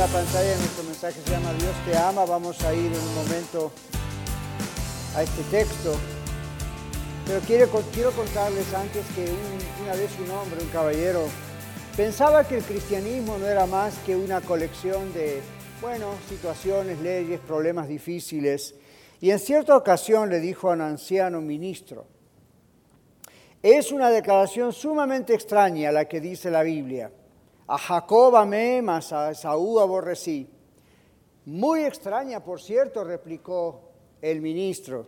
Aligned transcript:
La 0.00 0.06
pantalla, 0.06 0.56
nuestro 0.56 0.84
mensaje 0.84 1.20
se 1.22 1.30
llama 1.30 1.52
Dios 1.52 1.74
te 1.84 1.94
ama. 1.94 2.24
Vamos 2.24 2.58
a 2.62 2.72
ir 2.72 2.86
en 2.90 2.98
un 2.98 3.14
momento 3.16 3.70
a 5.14 5.22
este 5.22 5.42
texto. 5.50 5.94
Pero 7.26 7.40
quiero, 7.40 7.68
quiero 7.92 8.10
contarles 8.12 8.72
antes 8.72 9.04
que 9.14 9.24
un- 9.24 9.84
una 9.84 9.92
vez 9.94 10.10
un 10.18 10.30
hombre, 10.30 10.62
un 10.62 10.70
caballero, 10.70 11.26
pensaba 11.98 12.48
que 12.48 12.56
el 12.56 12.62
cristianismo 12.64 13.36
no 13.36 13.46
era 13.46 13.66
más 13.66 13.92
que 14.06 14.16
una 14.16 14.40
colección 14.40 15.12
de, 15.12 15.42
bueno, 15.82 16.14
situaciones, 16.30 16.98
leyes, 17.00 17.38
problemas 17.38 17.86
difíciles. 17.86 18.74
Y 19.20 19.32
en 19.32 19.38
cierta 19.38 19.76
ocasión 19.76 20.30
le 20.30 20.40
dijo 20.40 20.70
a 20.70 20.72
un 20.72 20.80
anciano 20.80 21.42
ministro, 21.42 22.06
es 23.62 23.92
una 23.92 24.08
declaración 24.08 24.72
sumamente 24.72 25.34
extraña 25.34 25.92
la 25.92 26.06
que 26.06 26.22
dice 26.22 26.50
la 26.50 26.62
Biblia. 26.62 27.12
A 27.70 27.78
Jacob 27.78 28.34
amé, 28.34 28.82
mas 28.82 29.12
a 29.12 29.30
Esaú 29.30 29.78
aborrecí. 29.78 30.50
Muy 31.46 31.84
extraña, 31.84 32.42
por 32.42 32.60
cierto, 32.60 33.04
replicó 33.04 33.92
el 34.20 34.40
ministro. 34.40 35.06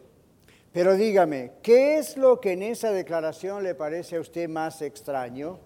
Pero 0.70 0.94
dígame, 0.94 1.54
¿qué 1.60 1.98
es 1.98 2.16
lo 2.16 2.38
que 2.38 2.52
en 2.52 2.62
esa 2.62 2.92
declaración 2.92 3.64
le 3.64 3.74
parece 3.74 4.14
a 4.14 4.20
usted 4.20 4.48
más 4.48 4.80
extraño? 4.80 5.58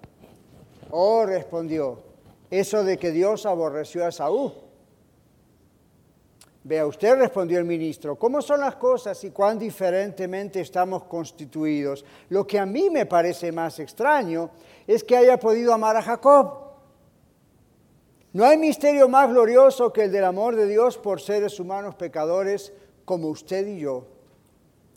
Oh, 0.90 1.26
respondió, 1.26 1.98
eso 2.50 2.82
de 2.82 2.96
que 2.96 3.10
Dios 3.10 3.44
aborreció 3.44 4.06
a 4.06 4.08
Esaú. 4.08 4.54
Vea 6.64 6.86
usted, 6.86 7.14
respondió 7.16 7.58
el 7.58 7.66
ministro, 7.66 8.16
¿cómo 8.16 8.40
son 8.40 8.60
las 8.60 8.76
cosas 8.76 9.22
y 9.22 9.32
cuán 9.32 9.58
diferentemente 9.58 10.62
estamos 10.62 11.04
constituidos? 11.04 12.06
Lo 12.30 12.46
que 12.46 12.58
a 12.58 12.64
mí 12.64 12.88
me 12.88 13.04
parece 13.04 13.52
más 13.52 13.80
extraño 13.80 14.48
es 14.86 15.04
que 15.04 15.18
haya 15.18 15.38
podido 15.38 15.74
amar 15.74 15.94
a 15.98 16.02
Jacob. 16.02 16.65
No 18.36 18.44
hay 18.44 18.58
misterio 18.58 19.08
más 19.08 19.30
glorioso 19.30 19.94
que 19.94 20.04
el 20.04 20.12
del 20.12 20.24
amor 20.24 20.56
de 20.56 20.66
Dios 20.66 20.98
por 20.98 21.22
seres 21.22 21.58
humanos 21.58 21.94
pecadores 21.94 22.70
como 23.06 23.28
usted 23.28 23.66
y 23.66 23.78
yo, 23.78 24.08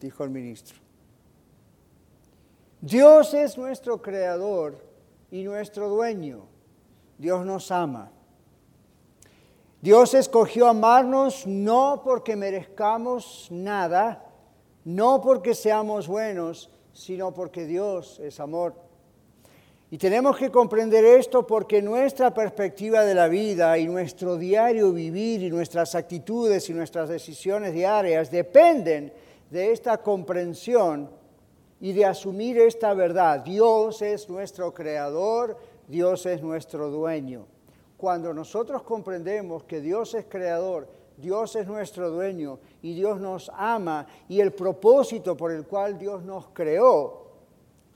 dijo 0.01 0.25
el 0.25 0.29
ministro. 0.29 0.77
Dios 2.81 3.33
es 3.33 3.57
nuestro 3.57 4.01
creador 4.01 4.83
y 5.31 5.43
nuestro 5.43 5.87
dueño. 5.87 6.47
Dios 7.17 7.45
nos 7.45 7.71
ama. 7.71 8.11
Dios 9.79 10.15
escogió 10.15 10.67
amarnos 10.67 11.47
no 11.47 12.01
porque 12.03 12.35
merezcamos 12.35 13.47
nada, 13.51 14.21
no 14.83 15.21
porque 15.21 15.55
seamos 15.55 16.09
buenos, 16.09 16.69
sino 16.91 17.33
porque 17.33 17.65
Dios 17.65 18.19
es 18.19 18.41
amor. 18.41 18.88
Y 19.91 19.97
tenemos 19.97 20.37
que 20.37 20.51
comprender 20.51 21.03
esto 21.03 21.47
porque 21.47 21.81
nuestra 21.81 22.31
perspectiva 22.31 23.03
de 23.03 23.15
la 23.15 23.27
vida 23.27 23.75
y 23.79 23.87
nuestro 23.87 24.37
diario 24.37 24.91
vivir 24.91 25.41
y 25.41 25.49
nuestras 25.49 25.95
actitudes 25.95 26.69
y 26.69 26.73
nuestras 26.73 27.09
decisiones 27.09 27.73
diarias 27.73 28.29
dependen 28.29 29.11
de 29.49 29.71
esta 29.71 29.97
comprensión 29.97 31.09
y 31.81 31.93
de 31.93 32.05
asumir 32.05 32.59
esta 32.59 32.93
verdad. 32.93 33.39
Dios 33.39 34.03
es 34.03 34.29
nuestro 34.29 34.75
creador, 34.75 35.57
Dios 35.87 36.23
es 36.27 36.43
nuestro 36.43 36.91
dueño. 36.91 37.47
Cuando 37.97 38.31
nosotros 38.31 38.83
comprendemos 38.83 39.63
que 39.63 39.81
Dios 39.81 40.13
es 40.13 40.25
creador, 40.29 40.87
Dios 41.17 41.55
es 41.55 41.65
nuestro 41.65 42.11
dueño 42.11 42.59
y 42.83 42.93
Dios 42.93 43.19
nos 43.19 43.51
ama 43.55 44.05
y 44.27 44.39
el 44.39 44.53
propósito 44.53 45.35
por 45.35 45.51
el 45.51 45.65
cual 45.65 45.97
Dios 45.97 46.23
nos 46.23 46.49
creó, 46.49 47.28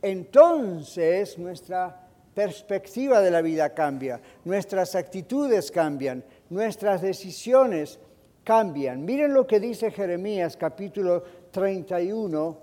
entonces 0.04 1.40
nuestra 1.40 2.08
perspectiva 2.36 3.22
de 3.22 3.32
la 3.32 3.42
vida 3.42 3.74
cambia, 3.74 4.22
nuestras 4.44 4.96
actitudes 4.96 5.72
cambian, 5.72 6.24
nuestras 6.50 7.02
decisiones 7.02 8.00
cambian. 8.44 9.06
Miren 9.06 9.34
lo 9.34 9.48
que 9.48 9.60
dice 9.60 9.92
Jeremías 9.92 10.58
capítulo 10.58 11.24
31, 11.52 12.58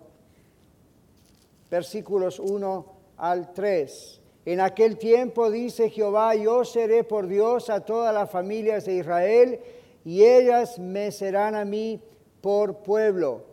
versículos 1.71 2.39
1 2.39 2.87
al 3.17 3.53
3. 3.55 4.21
En 4.45 4.61
aquel 4.61 4.99
tiempo 4.99 5.51
dice 5.51 5.91
Jehová, 5.91 6.35
yo 6.35 6.65
seré 6.65 7.05
por 7.05 7.27
Dios 7.27 7.71
a 7.71 7.81
todas 7.81 8.13
las 8.13 8.31
familias 8.31 8.85
de 8.85 8.97
Israel 8.97 9.61
y 10.05 10.25
ellas 10.25 10.79
me 10.79 11.11
serán 11.11 11.55
a 11.55 11.65
mí 11.65 12.03
por 12.41 12.79
pueblo. 12.79 13.50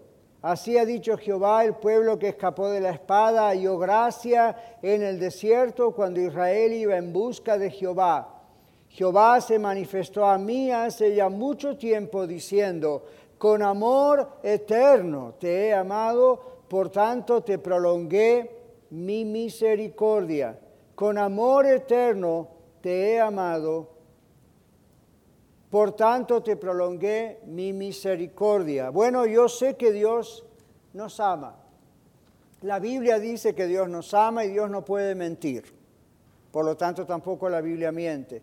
Así 0.47 0.77
ha 0.77 0.85
dicho 0.85 1.17
Jehová, 1.17 1.65
el 1.65 1.73
pueblo 1.73 2.17
que 2.17 2.29
escapó 2.29 2.69
de 2.69 2.79
la 2.79 2.91
espada 2.91 3.49
halló 3.49 3.77
gracia 3.77 4.55
en 4.81 5.03
el 5.03 5.19
desierto 5.19 5.91
cuando 5.91 6.21
Israel 6.21 6.71
iba 6.71 6.95
en 6.95 7.11
busca 7.11 7.57
de 7.57 7.69
Jehová. 7.69 8.45
Jehová 8.87 9.41
se 9.41 9.59
manifestó 9.59 10.23
a 10.23 10.37
mí 10.37 10.71
hace 10.71 11.13
ya 11.13 11.27
mucho 11.27 11.75
tiempo 11.75 12.25
diciendo, 12.25 13.03
con 13.37 13.61
amor 13.61 14.39
eterno 14.41 15.33
te 15.37 15.67
he 15.67 15.73
amado, 15.73 16.39
por 16.69 16.91
tanto 16.91 17.43
te 17.43 17.59
prolongué 17.59 18.49
mi 18.91 19.25
misericordia. 19.25 20.57
Con 20.95 21.17
amor 21.17 21.65
eterno 21.65 22.47
te 22.79 23.11
he 23.11 23.19
amado, 23.19 23.96
por 25.69 25.93
tanto 25.93 26.41
te 26.41 26.55
prolongué 26.55 27.39
mi 27.45 27.73
misericordia. 27.73 28.89
Bueno, 28.89 29.25
yo 29.25 29.49
sé 29.49 29.75
que 29.75 29.91
Dios 29.91 30.45
nos 30.93 31.19
ama. 31.19 31.55
La 32.61 32.79
Biblia 32.79 33.19
dice 33.19 33.53
que 33.53 33.67
Dios 33.67 33.89
nos 33.89 34.13
ama 34.13 34.45
y 34.45 34.49
Dios 34.49 34.69
no 34.69 34.83
puede 34.85 35.13
mentir. 35.13 35.65
Por 36.51 36.65
lo 36.65 36.77
tanto, 36.77 37.05
tampoco 37.05 37.49
la 37.49 37.61
Biblia 37.61 37.91
miente. 37.91 38.41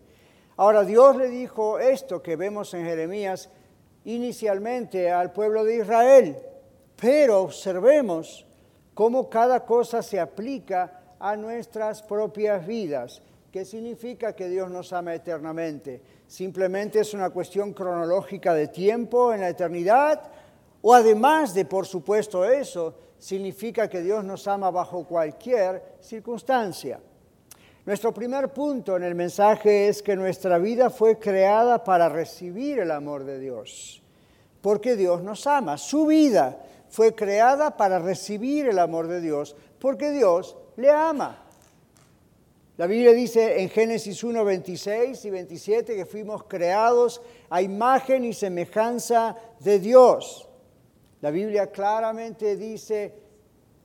Ahora, 0.57 0.83
Dios 0.83 1.17
le 1.17 1.29
dijo 1.29 1.79
esto 1.79 2.21
que 2.21 2.35
vemos 2.35 2.73
en 2.73 2.85
Jeremías 2.85 3.49
inicialmente 4.05 5.11
al 5.11 5.33
pueblo 5.33 5.63
de 5.63 5.77
Israel, 5.77 6.37
pero 6.95 7.41
observemos 7.41 8.45
cómo 8.93 9.29
cada 9.29 9.65
cosa 9.65 10.01
se 10.01 10.19
aplica 10.19 11.01
a 11.19 11.35
nuestras 11.35 12.03
propias 12.03 12.65
vidas. 12.65 13.21
¿Qué 13.51 13.65
significa 13.65 14.33
que 14.33 14.47
Dios 14.47 14.69
nos 14.69 14.93
ama 14.93 15.13
eternamente? 15.15 16.01
¿Simplemente 16.27 16.99
es 16.99 17.13
una 17.13 17.29
cuestión 17.29 17.73
cronológica 17.73 18.53
de 18.53 18.67
tiempo 18.67 19.33
en 19.33 19.41
la 19.41 19.49
eternidad? 19.49 20.21
¿O 20.81 20.93
además 20.93 21.53
de, 21.53 21.65
por 21.65 21.85
supuesto, 21.85 22.43
eso, 22.45 22.95
significa 23.17 23.87
que 23.87 24.01
Dios 24.01 24.23
nos 24.23 24.47
ama 24.47 24.71
bajo 24.71 25.05
cualquier 25.05 25.97
circunstancia? 26.01 26.99
Nuestro 27.85 28.11
primer 28.11 28.49
punto 28.49 28.97
en 28.97 29.03
el 29.03 29.13
mensaje 29.13 29.87
es 29.87 30.01
que 30.01 30.15
nuestra 30.15 30.57
vida 30.57 30.89
fue 30.89 31.19
creada 31.19 31.83
para 31.83 32.09
recibir 32.09 32.79
el 32.79 32.89
amor 32.89 33.25
de 33.25 33.37
Dios, 33.37 34.01
porque 34.61 34.95
Dios 34.95 35.21
nos 35.21 35.45
ama. 35.45 35.77
Su 35.77 36.07
vida 36.07 36.57
fue 36.89 37.13
creada 37.13 37.77
para 37.77 37.99
recibir 37.99 38.67
el 38.67 38.79
amor 38.79 39.07
de 39.07 39.21
Dios, 39.21 39.55
porque 39.79 40.09
Dios 40.09 40.57
le 40.77 40.89
ama. 40.89 41.44
La 42.77 42.87
Biblia 42.87 43.13
dice 43.13 43.61
en 43.61 43.69
Génesis 43.69 44.21
1, 44.21 44.43
26 44.43 45.23
y 45.23 45.29
27 45.29 45.95
que 45.95 46.05
fuimos 46.05 46.43
creados 46.43 47.21
a 47.49 47.61
imagen 47.61 48.25
y 48.25 48.33
semejanza 48.33 49.37
de 49.61 49.79
Dios. 49.79 50.49
La 51.21 51.31
Biblia 51.31 51.71
claramente 51.71 52.57
dice, 52.57 53.13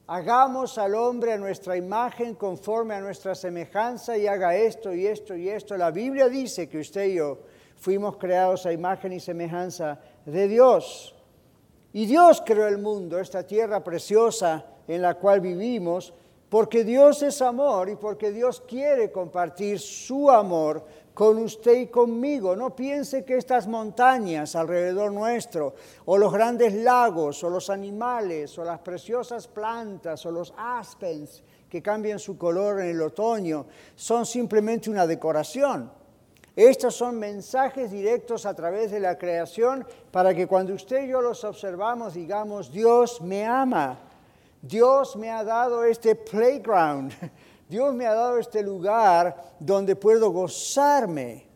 hagamos 0.08 0.76
al 0.76 0.96
hombre 0.96 1.32
a 1.32 1.38
nuestra 1.38 1.76
imagen 1.76 2.34
conforme 2.34 2.94
a 2.94 3.00
nuestra 3.00 3.36
semejanza 3.36 4.18
y 4.18 4.26
haga 4.26 4.56
esto 4.56 4.92
y 4.92 5.06
esto 5.06 5.36
y 5.36 5.48
esto. 5.48 5.76
La 5.76 5.92
Biblia 5.92 6.28
dice 6.28 6.68
que 6.68 6.80
usted 6.80 7.04
y 7.04 7.14
yo 7.14 7.38
fuimos 7.76 8.16
creados 8.16 8.66
a 8.66 8.72
imagen 8.72 9.12
y 9.12 9.20
semejanza 9.20 10.00
de 10.26 10.48
Dios. 10.48 11.14
Y 11.92 12.06
Dios 12.06 12.42
creó 12.44 12.66
el 12.66 12.78
mundo, 12.78 13.20
esta 13.20 13.46
tierra 13.46 13.84
preciosa 13.84 14.66
en 14.88 15.00
la 15.00 15.14
cual 15.14 15.40
vivimos, 15.40 16.12
porque 16.50 16.82
Dios 16.82 17.22
es 17.22 17.40
amor 17.40 17.88
y 17.88 17.96
porque 17.96 18.32
Dios 18.32 18.60
quiere 18.66 19.12
compartir 19.12 19.78
su 19.78 20.28
amor 20.28 20.84
con 21.14 21.38
usted 21.38 21.78
y 21.78 21.86
conmigo. 21.86 22.56
No 22.56 22.74
piense 22.74 23.24
que 23.24 23.36
estas 23.36 23.68
montañas 23.68 24.56
alrededor 24.56 25.12
nuestro, 25.12 25.74
o 26.06 26.18
los 26.18 26.32
grandes 26.32 26.74
lagos, 26.74 27.44
o 27.44 27.50
los 27.50 27.70
animales, 27.70 28.58
o 28.58 28.64
las 28.64 28.80
preciosas 28.80 29.46
plantas, 29.46 30.26
o 30.26 30.32
los 30.32 30.52
aspens 30.56 31.42
que 31.68 31.80
cambian 31.80 32.18
su 32.18 32.36
color 32.36 32.80
en 32.80 32.88
el 32.88 33.00
otoño, 33.00 33.66
son 33.94 34.26
simplemente 34.26 34.90
una 34.90 35.06
decoración. 35.06 35.92
Estos 36.56 36.96
son 36.96 37.16
mensajes 37.16 37.92
directos 37.92 38.44
a 38.44 38.54
través 38.54 38.90
de 38.90 38.98
la 38.98 39.16
creación 39.16 39.86
para 40.10 40.34
que 40.34 40.48
cuando 40.48 40.74
usted 40.74 41.04
y 41.04 41.08
yo 41.10 41.20
los 41.20 41.44
observamos 41.44 42.14
digamos, 42.14 42.72
Dios 42.72 43.20
me 43.20 43.46
ama, 43.46 44.09
Dios 44.62 45.16
me 45.16 45.30
ha 45.30 45.42
dado 45.42 45.84
este 45.84 46.14
playground, 46.14 47.12
Dios 47.68 47.94
me 47.94 48.06
ha 48.06 48.14
dado 48.14 48.38
este 48.38 48.62
lugar 48.62 49.54
donde 49.58 49.96
puedo 49.96 50.30
gozarme. 50.30 51.48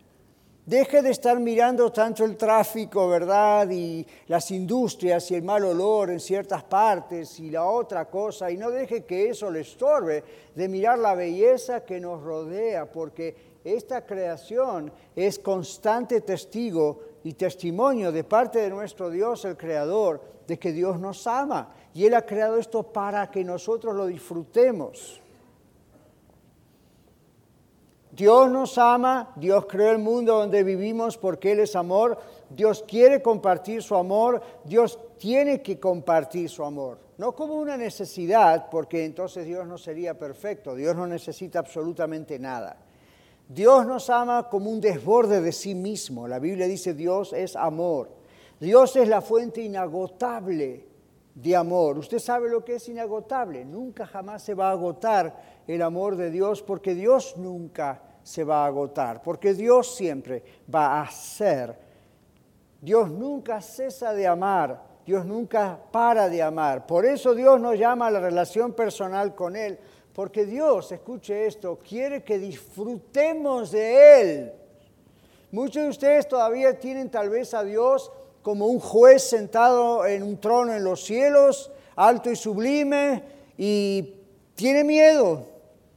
Deje 0.67 1.03
de 1.03 1.11
estar 1.11 1.39
mirando 1.39 1.93
tanto 1.93 2.25
el 2.25 2.39
tráfico, 2.39 3.07
¿verdad? 3.07 3.69
Y 3.71 4.07
las 4.29 4.51
industrias 4.51 5.31
y 5.31 5.35
el 5.35 5.43
mal 5.43 5.63
olor 5.63 6.09
en 6.09 6.19
ciertas 6.19 6.65
partes 6.65 7.39
y 7.39 7.51
la 7.51 7.67
otra 7.67 8.07
cosa. 8.07 8.51
Y 8.51 8.57
no 8.57 8.71
deje 8.71 9.05
que 9.05 9.29
eso 9.29 9.51
le 9.51 9.61
estorbe 9.61 10.25
de 10.55 10.69
mirar 10.69 10.99
la 10.99 11.15
belleza 11.15 11.85
que 11.85 12.01
nos 12.01 12.23
rodea, 12.23 12.91
porque 12.91 13.59
esta 13.63 14.07
creación 14.07 14.91
es 15.15 15.39
constante 15.39 16.23
testigo 16.23 17.01
y 17.25 17.35
testimonio 17.35 18.11
de 18.11 18.25
parte 18.25 18.61
de 18.61 18.71
nuestro 18.71 19.11
Dios, 19.11 19.45
el 19.45 19.59
Creador, 19.59 20.23
de 20.47 20.59
que 20.59 20.73
Dios 20.73 20.99
nos 20.99 21.27
ama. 21.27 21.75
Y 21.95 22.05
Él 22.07 22.15
ha 22.15 22.23
creado 22.23 22.59
esto 22.59 22.83
para 22.83 23.31
que 23.31 23.45
nosotros 23.45 23.95
lo 23.95 24.07
disfrutemos. 24.07 25.21
Dios 28.11 28.51
nos 28.51 28.79
ama, 28.79 29.33
Dios 29.37 29.67
creó 29.67 29.91
el 29.91 29.99
mundo 29.99 30.37
donde 30.37 30.63
vivimos 30.63 31.17
porque 31.17 31.53
Él 31.53 31.61
es 31.61 31.75
amor, 31.75 32.19
Dios 32.49 32.85
quiere 32.87 33.23
compartir 33.23 33.83
su 33.83 33.97
amor, 33.97 34.41
Dios 34.65 34.99
tiene 35.19 35.63
que 35.63 35.81
compartir 35.81 36.49
su 36.49 36.65
amor. 36.65 36.99
No 37.19 37.35
como 37.35 37.55
una 37.55 37.77
necesidad, 37.77 38.69
porque 38.71 39.05
entonces 39.05 39.47
Dios 39.47 39.67
no 39.67 39.79
sería 39.79 40.17
perfecto, 40.17 40.75
Dios 40.75 40.95
no 40.95 41.07
necesita 41.07 41.61
absolutamente 41.61 42.39
nada. 42.39 42.77
Dios 43.49 43.85
nos 43.85 44.09
ama 44.11 44.49
como 44.49 44.71
un 44.71 44.81
desborde 44.81 45.41
de 45.41 45.53
sí 45.53 45.75
mismo. 45.75 46.27
La 46.27 46.39
Biblia 46.39 46.67
dice 46.67 46.95
Dios 46.95 47.33
es 47.33 47.57
amor. 47.57 48.11
Dios 48.61 48.97
es 48.97 49.09
la 49.09 49.21
fuente 49.21 49.61
inagotable 49.61 50.94
de 51.35 51.57
amor. 51.57 51.99
Usted 51.99 52.19
sabe 52.19 52.49
lo 52.49 52.65
que 52.65 52.77
es 52.77 52.89
inagotable. 52.89 53.65
Nunca 53.65 54.07
jamás 54.07 54.43
se 54.43 54.55
va 54.55 54.69
a 54.69 54.73
agotar 54.73 55.63
el 55.67 55.83
amor 55.83 56.17
de 56.17 56.31
Dios 56.31 56.63
porque 56.63 56.95
Dios 56.95 57.37
nunca 57.37 58.01
se 58.23 58.45
va 58.45 58.65
a 58.65 58.67
agotar, 58.67 59.23
porque 59.23 59.53
Dios 59.53 59.95
siempre 59.95 60.43
va 60.73 61.01
a 61.03 61.11
ser. 61.11 61.77
Dios 62.81 63.11
nunca 63.11 63.61
cesa 63.61 64.13
de 64.13 64.27
amar, 64.27 64.83
Dios 65.07 65.27
nunca 65.27 65.79
para 65.91 66.29
de 66.29 66.43
amar. 66.43 66.87
Por 66.87 67.05
eso 67.05 67.35
Dios 67.35 67.61
nos 67.61 67.79
llama 67.79 68.07
a 68.07 68.11
la 68.11 68.21
relación 68.21 68.73
personal 68.73 69.35
con 69.35 69.57
Él, 69.57 69.79
porque 70.15 70.47
Dios, 70.47 70.93
escuche 70.93 71.47
esto, 71.47 71.79
quiere 71.87 72.23
que 72.23 72.39
disfrutemos 72.39 73.71
de 73.71 74.21
Él. 74.21 74.53
Muchos 75.51 75.83
de 75.83 75.89
ustedes 75.89 76.29
todavía 76.29 76.79
tienen 76.79 77.11
tal 77.11 77.29
vez 77.31 77.55
a 77.55 77.63
Dios 77.63 78.11
como 78.45 78.67
un 78.67 78.79
juez 78.79 79.23
sentado 79.23 80.05
en 80.07 80.23
un 80.23 80.39
trono 80.39 80.75
en 80.75 80.85
los 80.85 81.03
cielos, 81.03 81.71
alto 81.97 82.31
y 82.31 82.37
sublime, 82.37 83.23
y 83.57 84.17
tiene 84.55 84.85
miedo. 84.85 85.47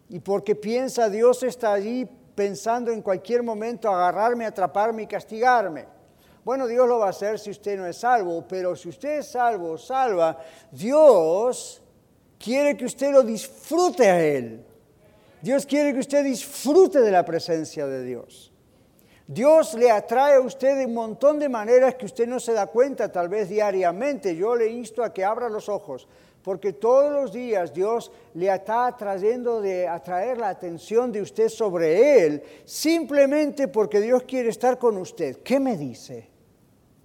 Y 0.08 0.20
porque 0.20 0.56
piensa 0.56 1.10
Dios 1.10 1.44
está 1.44 1.74
allí 1.74 2.08
pensando 2.34 2.90
en 2.90 3.02
cualquier 3.02 3.44
momento 3.44 3.90
agarrarme, 3.90 4.46
atraparme 4.46 5.04
y 5.04 5.08
castigarme. 5.08 5.88
Bueno, 6.46 6.68
Dios 6.68 6.88
lo 6.88 7.00
va 7.00 7.08
a 7.08 7.10
hacer 7.10 7.38
si 7.38 7.50
usted 7.50 7.78
no 7.78 7.86
es 7.86 7.98
salvo, 7.98 8.46
pero 8.48 8.78
si 8.78 8.88
usted 8.88 9.20
es 9.20 9.28
salvo, 9.28 9.78
salva, 9.78 10.40
Dios 10.72 11.82
quiere 12.40 12.78
que 12.78 12.86
usted 12.86 13.12
lo 13.12 13.24
disfrute 13.24 14.10
a 14.10 14.24
Él. 14.24 14.64
Dios 15.42 15.66
quiere 15.66 15.92
que 15.92 16.00
usted 16.00 16.24
disfrute 16.24 17.02
de 17.02 17.12
la 17.12 17.26
presencia 17.26 17.86
de 17.88 18.06
Dios. 18.06 18.54
Dios 19.30 19.74
le 19.74 19.92
atrae 19.92 20.36
a 20.36 20.40
usted 20.40 20.78
de 20.78 20.86
un 20.86 20.94
montón 20.94 21.38
de 21.38 21.50
maneras 21.50 21.96
que 21.96 22.06
usted 22.06 22.26
no 22.26 22.40
se 22.40 22.54
da 22.54 22.68
cuenta, 22.68 23.12
tal 23.12 23.28
vez 23.28 23.50
diariamente. 23.50 24.34
Yo 24.34 24.56
le 24.56 24.70
insto 24.70 25.04
a 25.04 25.14
que 25.14 25.26
abra 25.26 25.50
los 25.50 25.68
ojos, 25.68 26.08
porque 26.42 26.72
todos 26.72 27.12
los 27.12 27.34
días 27.34 27.74
Dios 27.74 28.10
le 28.36 28.48
está 28.48 28.96
trayendo 28.96 29.60
de 29.60 29.86
atraer 29.86 30.38
la 30.38 30.48
atención 30.48 31.12
de 31.12 31.22
usted 31.22 31.50
sobre 31.50 32.26
Él, 32.26 32.42
simplemente 32.64 33.68
porque 33.68 34.00
Dios 34.00 34.24
quiere 34.24 34.48
estar 34.48 34.80
con 34.80 34.96
usted. 34.96 35.40
¿Qué 35.44 35.60
me 35.60 35.76
dice? 35.76 36.30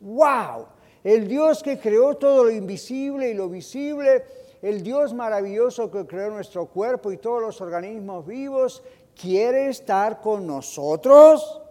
¡Wow! 0.01 0.67
El 1.03 1.27
Dios 1.27 1.61
que 1.61 1.81
creó 1.81 2.15
todo 2.15 2.45
lo 2.45 2.53
invisible 2.53 3.31
y 3.31 3.35
lo 3.35 3.49
visible, 3.49 4.23
el 4.63 4.85
Dios 4.85 5.13
maravilloso 5.13 5.91
que 5.91 6.07
creó 6.07 6.31
nuestro 6.31 6.67
cuerpo 6.67 7.11
y 7.11 7.17
todos 7.17 7.43
los 7.43 7.61
organismos 7.61 8.25
vivos, 8.25 8.85
quiere 9.21 9.71
estar 9.71 10.21
con 10.21 10.47
nosotros 10.47 11.62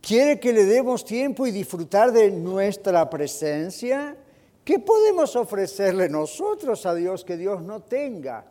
quiere 0.00 0.40
que 0.40 0.52
le 0.52 0.64
demos 0.64 1.04
tiempo 1.04 1.46
y 1.46 1.50
disfrutar 1.50 2.12
de 2.12 2.30
nuestra 2.30 3.08
presencia. 3.08 4.16
¿Qué 4.64 4.78
podemos 4.78 5.36
ofrecerle 5.36 6.08
nosotros 6.08 6.86
a 6.86 6.94
Dios 6.94 7.24
que 7.24 7.36
Dios 7.36 7.62
no 7.62 7.80
tenga? 7.80 8.44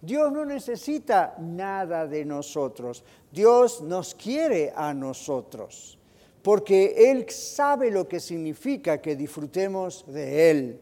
Dios 0.00 0.30
no 0.30 0.44
necesita 0.44 1.34
nada 1.38 2.06
de 2.06 2.24
nosotros. 2.24 3.04
Dios 3.32 3.82
nos 3.82 4.14
quiere 4.14 4.72
a 4.74 4.94
nosotros, 4.94 5.98
porque 6.42 7.10
Él 7.10 7.28
sabe 7.30 7.90
lo 7.90 8.06
que 8.06 8.20
significa 8.20 9.00
que 9.00 9.16
disfrutemos 9.16 10.04
de 10.06 10.50
Él. 10.50 10.80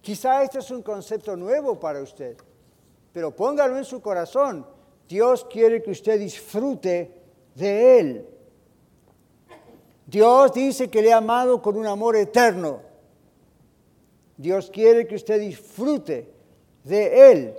Quizá 0.00 0.42
este 0.42 0.58
es 0.58 0.70
un 0.70 0.82
concepto 0.82 1.36
nuevo 1.36 1.78
para 1.78 2.02
usted, 2.02 2.36
pero 3.12 3.34
póngalo 3.34 3.78
en 3.78 3.84
su 3.84 4.00
corazón. 4.00 4.66
Dios 5.08 5.44
quiere 5.50 5.82
que 5.82 5.90
usted 5.90 6.18
disfrute 6.18 7.21
de 7.54 7.98
Él. 7.98 8.28
Dios 10.06 10.52
dice 10.52 10.90
que 10.90 11.02
le 11.02 11.12
ha 11.12 11.18
amado 11.18 11.62
con 11.62 11.76
un 11.76 11.86
amor 11.86 12.16
eterno. 12.16 12.80
Dios 14.36 14.70
quiere 14.70 15.06
que 15.06 15.14
usted 15.14 15.40
disfrute 15.40 16.32
de 16.84 17.32
Él. 17.32 17.54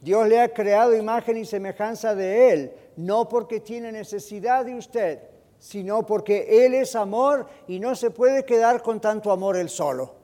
Dios 0.00 0.28
le 0.28 0.40
ha 0.40 0.52
creado 0.52 0.96
imagen 0.96 1.36
y 1.36 1.44
semejanza 1.44 2.14
de 2.14 2.50
Él, 2.50 2.72
no 2.96 3.28
porque 3.28 3.60
tiene 3.60 3.92
necesidad 3.92 4.64
de 4.64 4.74
usted, 4.74 5.20
sino 5.58 6.04
porque 6.04 6.64
Él 6.66 6.74
es 6.74 6.96
amor 6.96 7.46
y 7.68 7.78
no 7.78 7.94
se 7.94 8.10
puede 8.10 8.44
quedar 8.44 8.82
con 8.82 9.00
tanto 9.00 9.30
amor 9.30 9.56
Él 9.56 9.68
solo. 9.68 10.16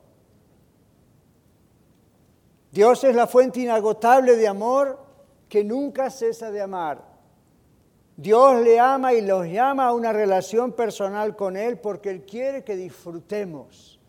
Dios 2.70 3.02
es 3.04 3.14
la 3.14 3.26
fuente 3.26 3.60
inagotable 3.60 4.36
de 4.36 4.46
amor 4.46 4.98
que 5.48 5.64
nunca 5.64 6.10
cesa 6.10 6.50
de 6.50 6.60
amar. 6.60 7.07
Dios 8.18 8.64
le 8.64 8.80
ama 8.80 9.14
y 9.14 9.20
los 9.20 9.46
llama 9.46 9.86
a 9.86 9.92
una 9.92 10.12
relación 10.12 10.72
personal 10.72 11.36
con 11.36 11.56
Él 11.56 11.78
porque 11.78 12.10
Él 12.10 12.22
quiere 12.22 12.64
que 12.64 12.74
disfrutemos 12.74 14.00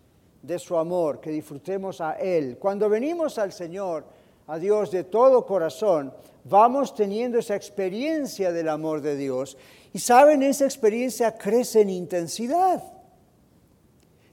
de 0.41 0.57
su 0.57 0.75
amor, 0.77 1.19
que 1.19 1.29
disfrutemos 1.29 2.01
a 2.01 2.13
Él. 2.13 2.57
Cuando 2.57 2.89
venimos 2.89 3.37
al 3.37 3.53
Señor, 3.53 4.05
a 4.47 4.57
Dios 4.57 4.89
de 4.89 5.03
todo 5.03 5.45
corazón, 5.45 6.11
vamos 6.43 6.95
teniendo 6.95 7.37
esa 7.37 7.55
experiencia 7.55 8.51
del 8.51 8.69
amor 8.69 9.01
de 9.01 9.15
Dios. 9.15 9.55
Y 9.93 9.99
saben, 9.99 10.41
esa 10.41 10.65
experiencia 10.65 11.37
crece 11.37 11.81
en 11.81 11.91
intensidad. 11.91 12.81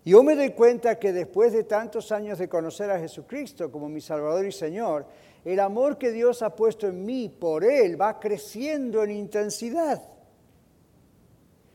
Yo 0.06 0.22
me 0.22 0.36
doy 0.36 0.52
cuenta 0.52 0.98
que 0.98 1.12
después 1.12 1.52
de 1.52 1.64
tantos 1.64 2.12
años 2.12 2.38
de 2.38 2.48
conocer 2.48 2.90
a 2.90 2.98
Jesucristo 2.98 3.70
como 3.70 3.90
mi 3.90 4.00
Salvador 4.00 4.46
y 4.46 4.52
Señor, 4.52 5.04
el 5.46 5.60
amor 5.60 5.96
que 5.96 6.10
Dios 6.10 6.42
ha 6.42 6.56
puesto 6.56 6.88
en 6.88 7.04
mí 7.04 7.28
por 7.28 7.64
Él 7.64 8.00
va 8.00 8.18
creciendo 8.18 9.04
en 9.04 9.12
intensidad. 9.12 10.02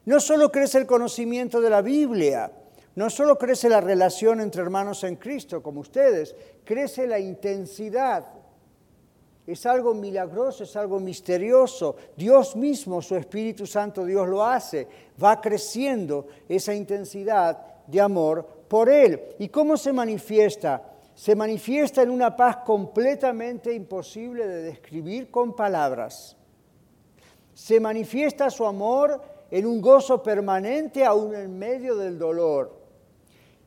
No 0.03 0.19
solo 0.19 0.51
crece 0.51 0.77
el 0.77 0.85
conocimiento 0.85 1.61
de 1.61 1.69
la 1.69 1.81
Biblia, 1.81 2.51
no 2.95 3.09
solo 3.09 3.37
crece 3.37 3.69
la 3.69 3.79
relación 3.79 4.41
entre 4.41 4.61
hermanos 4.61 5.05
en 5.05 5.15
Cristo 5.15 5.63
como 5.63 5.79
ustedes, 5.79 6.35
crece 6.65 7.07
la 7.07 7.17
intensidad. 7.17 8.25
Es 9.47 9.65
algo 9.65 9.93
milagroso, 9.93 10.65
es 10.65 10.75
algo 10.75 10.99
misterioso. 10.99 11.95
Dios 12.17 12.57
mismo, 12.57 13.01
su 13.01 13.15
Espíritu 13.15 13.65
Santo, 13.65 14.03
Dios 14.03 14.27
lo 14.27 14.43
hace. 14.43 14.85
Va 15.21 15.39
creciendo 15.39 16.27
esa 16.49 16.73
intensidad 16.73 17.57
de 17.87 18.01
amor 18.01 18.45
por 18.67 18.89
Él. 18.89 19.21
¿Y 19.39 19.47
cómo 19.47 19.77
se 19.77 19.93
manifiesta? 19.93 20.91
Se 21.15 21.35
manifiesta 21.35 22.01
en 22.01 22.09
una 22.09 22.35
paz 22.35 22.57
completamente 22.57 23.73
imposible 23.73 24.47
de 24.47 24.63
describir 24.63 25.29
con 25.29 25.55
palabras. 25.55 26.37
Se 27.53 27.79
manifiesta 27.79 28.49
su 28.49 28.65
amor 28.65 29.21
en 29.51 29.65
un 29.65 29.81
gozo 29.81 30.23
permanente 30.23 31.03
aún 31.03 31.35
en 31.35 31.57
medio 31.57 31.95
del 31.95 32.17
dolor. 32.17 32.79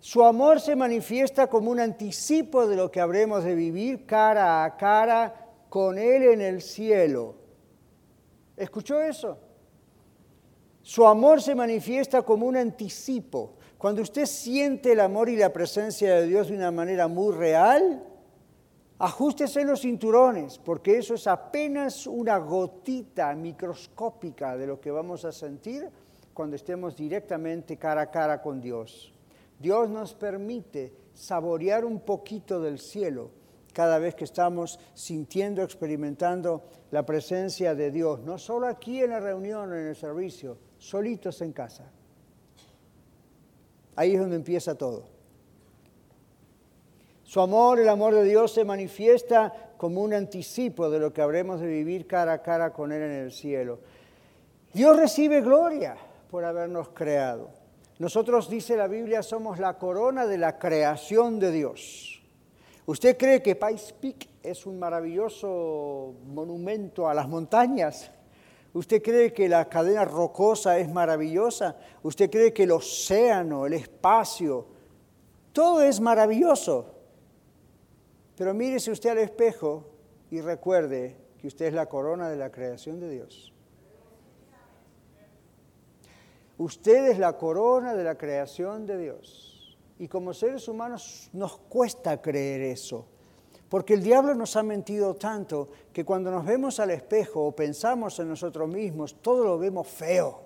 Su 0.00 0.24
amor 0.24 0.60
se 0.60 0.76
manifiesta 0.76 1.46
como 1.46 1.70
un 1.70 1.80
anticipo 1.80 2.66
de 2.66 2.76
lo 2.76 2.90
que 2.90 3.00
habremos 3.00 3.44
de 3.44 3.54
vivir 3.54 4.04
cara 4.04 4.64
a 4.64 4.76
cara 4.76 5.48
con 5.68 5.98
Él 5.98 6.24
en 6.24 6.40
el 6.40 6.60
cielo. 6.60 7.36
¿Escuchó 8.56 9.00
eso? 9.00 9.38
Su 10.82 11.06
amor 11.06 11.40
se 11.40 11.54
manifiesta 11.54 12.22
como 12.22 12.46
un 12.46 12.56
anticipo. 12.56 13.54
Cuando 13.78 14.02
usted 14.02 14.26
siente 14.26 14.92
el 14.92 15.00
amor 15.00 15.28
y 15.28 15.36
la 15.36 15.52
presencia 15.52 16.14
de 16.14 16.26
Dios 16.26 16.48
de 16.48 16.56
una 16.56 16.70
manera 16.70 17.08
muy 17.08 17.34
real, 17.34 18.02
Ajústese 18.98 19.64
los 19.64 19.80
cinturones, 19.80 20.58
porque 20.58 20.98
eso 20.98 21.14
es 21.14 21.26
apenas 21.26 22.06
una 22.06 22.38
gotita 22.38 23.34
microscópica 23.34 24.56
de 24.56 24.68
lo 24.68 24.80
que 24.80 24.92
vamos 24.92 25.24
a 25.24 25.32
sentir 25.32 25.90
cuando 26.32 26.54
estemos 26.54 26.94
directamente 26.94 27.76
cara 27.76 28.02
a 28.02 28.10
cara 28.10 28.40
con 28.40 28.60
Dios. 28.60 29.12
Dios 29.58 29.90
nos 29.90 30.14
permite 30.14 30.92
saborear 31.12 31.84
un 31.84 32.00
poquito 32.00 32.60
del 32.60 32.78
cielo 32.78 33.30
cada 33.72 33.98
vez 33.98 34.14
que 34.14 34.24
estamos 34.24 34.78
sintiendo, 34.94 35.62
experimentando 35.62 36.62
la 36.92 37.04
presencia 37.04 37.74
de 37.74 37.90
Dios, 37.90 38.20
no 38.20 38.38
solo 38.38 38.68
aquí 38.68 39.02
en 39.02 39.10
la 39.10 39.18
reunión 39.18 39.72
en 39.74 39.88
el 39.88 39.96
servicio, 39.96 40.56
solitos 40.78 41.42
en 41.42 41.52
casa. 41.52 41.90
Ahí 43.96 44.14
es 44.14 44.20
donde 44.20 44.36
empieza 44.36 44.74
todo. 44.74 45.04
Su 47.24 47.40
amor, 47.40 47.80
el 47.80 47.88
amor 47.88 48.14
de 48.14 48.24
Dios 48.24 48.52
se 48.52 48.64
manifiesta 48.64 49.72
como 49.76 50.02
un 50.02 50.14
anticipo 50.14 50.90
de 50.90 50.98
lo 50.98 51.12
que 51.12 51.22
habremos 51.22 51.60
de 51.60 51.66
vivir 51.66 52.06
cara 52.06 52.34
a 52.34 52.42
cara 52.42 52.72
con 52.72 52.92
Él 52.92 53.02
en 53.02 53.10
el 53.10 53.32
cielo. 53.32 53.80
Dios 54.72 54.96
recibe 54.96 55.40
gloria 55.40 55.96
por 56.30 56.44
habernos 56.44 56.90
creado. 56.90 57.50
Nosotros, 57.98 58.50
dice 58.50 58.76
la 58.76 58.88
Biblia, 58.88 59.22
somos 59.22 59.58
la 59.58 59.78
corona 59.78 60.26
de 60.26 60.38
la 60.38 60.58
creación 60.58 61.38
de 61.38 61.52
Dios. 61.52 62.22
¿Usted 62.86 63.16
cree 63.16 63.40
que 63.40 63.56
Pais 63.56 63.94
Peak 63.98 64.28
es 64.42 64.66
un 64.66 64.78
maravilloso 64.78 66.14
monumento 66.26 67.08
a 67.08 67.14
las 67.14 67.28
montañas? 67.28 68.10
¿Usted 68.74 69.00
cree 69.00 69.32
que 69.32 69.48
la 69.48 69.68
cadena 69.68 70.04
rocosa 70.04 70.78
es 70.78 70.92
maravillosa? 70.92 71.76
¿Usted 72.02 72.28
cree 72.28 72.52
que 72.52 72.64
el 72.64 72.72
océano, 72.72 73.66
el 73.66 73.74
espacio, 73.74 74.66
todo 75.52 75.80
es 75.80 76.00
maravilloso? 76.00 76.92
Pero 78.36 78.52
mírese 78.52 78.90
usted 78.90 79.10
al 79.10 79.18
espejo 79.18 79.84
y 80.28 80.40
recuerde 80.40 81.16
que 81.38 81.46
usted 81.46 81.66
es 81.66 81.74
la 81.74 81.86
corona 81.86 82.28
de 82.28 82.36
la 82.36 82.50
creación 82.50 82.98
de 82.98 83.10
Dios. 83.10 83.52
Usted 86.58 87.06
es 87.06 87.18
la 87.20 87.36
corona 87.36 87.94
de 87.94 88.02
la 88.02 88.18
creación 88.18 88.86
de 88.86 88.98
Dios. 88.98 89.78
Y 90.00 90.08
como 90.08 90.34
seres 90.34 90.66
humanos 90.66 91.30
nos 91.32 91.58
cuesta 91.58 92.20
creer 92.20 92.62
eso. 92.62 93.06
Porque 93.74 93.94
el 93.94 94.04
diablo 94.04 94.36
nos 94.36 94.54
ha 94.54 94.62
mentido 94.62 95.16
tanto 95.16 95.68
que 95.92 96.04
cuando 96.04 96.30
nos 96.30 96.46
vemos 96.46 96.78
al 96.78 96.92
espejo 96.92 97.44
o 97.44 97.50
pensamos 97.50 98.16
en 98.20 98.28
nosotros 98.28 98.68
mismos, 98.68 99.16
todo 99.20 99.42
lo 99.42 99.58
vemos 99.58 99.88
feo, 99.88 100.42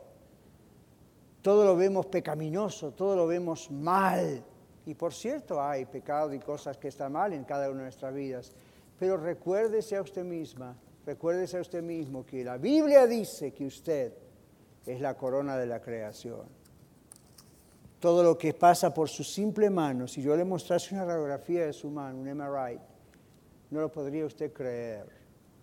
todo 1.43 1.67
lo 1.67 1.77
vemos 1.77 2.07
pecaminoso, 2.07 2.93
todo 2.93 3.15
lo 3.15 3.27
vemos 3.27 3.71
mal. 3.71 4.43
Y 4.87 4.95
por 4.95 5.13
cierto, 5.13 5.63
hay 5.63 5.85
pecado 5.85 6.33
y 6.33 6.39
cosas 6.39 6.79
que 6.79 6.89
están 6.89 7.13
mal 7.13 7.35
en 7.35 7.45
cada 7.45 7.69
una 7.69 7.81
de 7.81 7.83
nuestras 7.83 8.15
vidas. 8.15 8.51
Pero 8.99 9.19
recuérdese 9.19 9.97
a 9.97 10.01
usted 10.01 10.25
misma, 10.25 10.75
recuérdese 11.05 11.59
a 11.59 11.61
usted 11.61 11.83
mismo 11.83 12.25
que 12.25 12.43
la 12.43 12.57
Biblia 12.57 13.07
dice 13.07 13.53
que 13.53 13.67
usted 13.67 14.15
es 14.87 15.03
la 15.03 15.19
corona 15.19 15.59
de 15.59 15.67
la 15.67 15.83
creación. 15.83 16.47
Todo 18.01 18.23
lo 18.23 18.39
que 18.39 18.55
pasa 18.55 18.95
por 18.95 19.11
su 19.11 19.23
simple 19.23 19.69
mano, 19.69 20.09
si 20.09 20.23
yo 20.23 20.35
le 20.35 20.47
mostrase 20.47 20.95
una 20.95 21.05
radiografía 21.05 21.67
de 21.67 21.75
su 21.75 21.91
mano, 21.91 22.21
un 22.21 22.35
MRI, 22.35 22.81
no 23.71 23.81
lo 23.81 23.91
podría 23.93 24.25
usted 24.27 24.53
creer. 24.53 25.07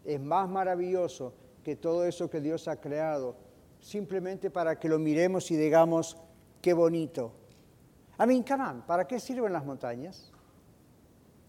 Es 0.04 0.20
más 0.20 0.50
maravilloso 0.50 1.34
que 1.64 1.76
todo 1.76 2.06
eso 2.06 2.30
que 2.30 2.42
Dios 2.42 2.68
ha 2.68 2.80
creado, 2.80 3.36
simplemente 3.80 4.50
para 4.50 4.80
que 4.80 4.90
lo 4.90 5.00
miremos 5.00 5.50
y 5.52 5.58
digamos, 5.58 6.18
qué 6.62 6.74
bonito, 6.74 7.34
a 8.18 8.26
mí, 8.26 8.44
¿para 8.88 9.06
qué 9.06 9.20
sirven 9.20 9.52
las 9.52 9.66
montañas? 9.66 10.32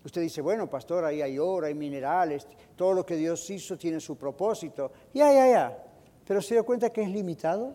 Usted 0.05 0.21
dice, 0.21 0.41
bueno, 0.41 0.69
pastor, 0.69 1.05
ahí 1.05 1.23
hay 1.23 1.39
oro, 1.39 1.67
hay 1.67 1.75
minerales, 1.75 2.47
todo 2.75 2.93
lo 2.93 3.07
que 3.07 3.17
Dios 3.17 3.49
hizo 3.51 3.77
tiene 3.77 4.01
su 4.01 4.17
propósito. 4.17 4.93
Ya, 5.13 5.33
ya, 5.33 5.49
ya. 5.49 5.85
Pero 6.27 6.41
se 6.41 6.55
dio 6.55 6.65
cuenta 6.65 6.91
que 6.91 7.03
es 7.03 7.09
limitado. 7.09 7.75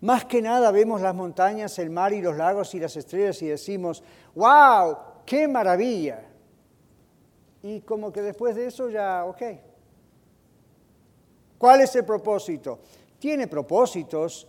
Más 0.00 0.24
que 0.24 0.42
nada 0.42 0.70
vemos 0.72 1.00
las 1.00 1.14
montañas, 1.14 1.78
el 1.78 1.90
mar 1.90 2.12
y 2.12 2.20
los 2.20 2.36
lagos 2.36 2.74
y 2.74 2.80
las 2.80 2.96
estrellas 2.96 3.40
y 3.42 3.48
decimos, 3.48 4.02
wow, 4.34 4.96
qué 5.24 5.46
maravilla. 5.46 6.28
Y 7.62 7.80
como 7.82 8.12
que 8.12 8.22
después 8.22 8.56
de 8.56 8.66
eso 8.66 8.90
ya, 8.90 9.24
ok. 9.24 9.42
¿Cuál 11.58 11.82
es 11.82 11.94
el 11.94 12.04
propósito? 12.04 12.80
Tiene 13.18 13.46
propósitos, 13.46 14.48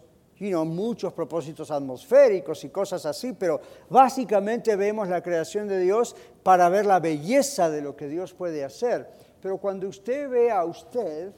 muchos 0.66 1.14
propósitos 1.14 1.72
atmosféricos 1.72 2.64
y 2.64 2.70
cosas 2.70 3.06
así, 3.06 3.34
pero 3.34 3.62
básicamente 3.90 4.76
vemos 4.76 5.08
la 5.08 5.22
creación 5.22 5.68
de 5.68 5.80
Dios 5.80 6.16
para 6.42 6.68
ver 6.70 6.86
la 6.86 7.00
belleza 7.00 7.70
de 7.70 7.82
lo 7.82 7.96
que 7.96 8.08
Dios 8.08 8.34
puede 8.34 8.64
hacer. 8.64 9.08
Pero 9.42 9.58
cuando 9.58 9.88
usted 9.88 10.30
ve 10.30 10.52
a 10.52 10.66
usted 10.66 11.32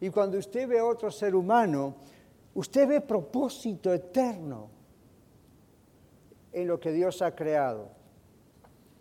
y 0.00 0.10
cuando 0.10 0.38
usted 0.38 0.66
ve 0.68 0.78
a 0.78 0.84
otro 0.84 1.10
ser 1.10 1.34
humano, 1.34 1.96
usted 2.54 2.88
ve 2.88 3.00
propósito 3.00 3.92
eterno 3.92 4.68
en 6.52 6.68
lo 6.68 6.78
que 6.78 6.92
Dios 6.92 7.20
ha 7.20 7.34
creado. 7.34 7.88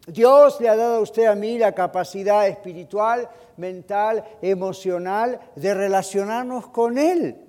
Dios 0.08 0.60
le 0.60 0.70
ha 0.70 0.76
dado 0.76 0.96
a 0.96 1.02
usted 1.02 1.26
a 1.26 1.36
mí 1.36 1.58
la 1.58 1.74
capacidad 1.74 2.48
espiritual, 2.48 3.30
mental, 3.58 4.24
emocional 4.42 5.40
de 5.56 5.74
relacionarnos 5.74 6.68
con 6.70 6.98
Él. 6.98 7.48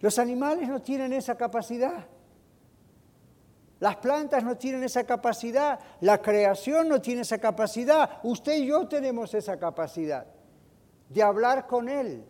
Los 0.00 0.18
animales 0.18 0.68
no 0.68 0.82
tienen 0.82 1.12
esa 1.12 1.36
capacidad. 1.36 2.06
Las 3.78 3.96
plantas 3.96 4.42
no 4.42 4.56
tienen 4.56 4.82
esa 4.82 5.04
capacidad. 5.04 5.78
La 6.00 6.20
creación 6.20 6.88
no 6.88 7.00
tiene 7.00 7.22
esa 7.22 7.38
capacidad. 7.38 8.18
Usted 8.24 8.54
y 8.56 8.66
yo 8.66 8.88
tenemos 8.88 9.32
esa 9.34 9.56
capacidad 9.58 10.26
de 11.08 11.22
hablar 11.22 11.66
con 11.66 11.88
Él, 11.88 12.24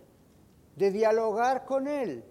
de 0.77 0.91
dialogar 0.91 1.65
con 1.65 1.89
Él. 1.89 2.25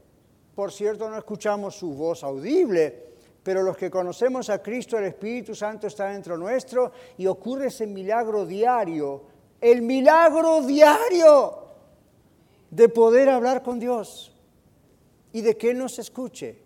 Por 0.53 0.71
cierto, 0.71 1.09
no 1.09 1.17
escuchamos 1.17 1.75
su 1.75 1.93
voz 1.93 2.23
audible, 2.23 3.10
pero 3.43 3.63
los 3.63 3.75
que 3.75 3.89
conocemos 3.89 4.49
a 4.49 4.61
Cristo, 4.61 4.97
el 4.97 5.05
Espíritu 5.05 5.55
Santo 5.55 5.87
está 5.87 6.09
dentro 6.09 6.37
nuestro 6.37 6.91
y 7.17 7.25
ocurre 7.25 7.67
ese 7.67 7.87
milagro 7.87 8.45
diario, 8.45 9.23
el 9.59 9.81
milagro 9.81 10.61
diario 10.61 11.57
de 12.69 12.89
poder 12.89 13.29
hablar 13.29 13.63
con 13.63 13.79
Dios 13.79 14.35
y 15.33 15.41
de 15.41 15.57
que 15.57 15.73
nos 15.73 15.97
escuche. 15.97 16.59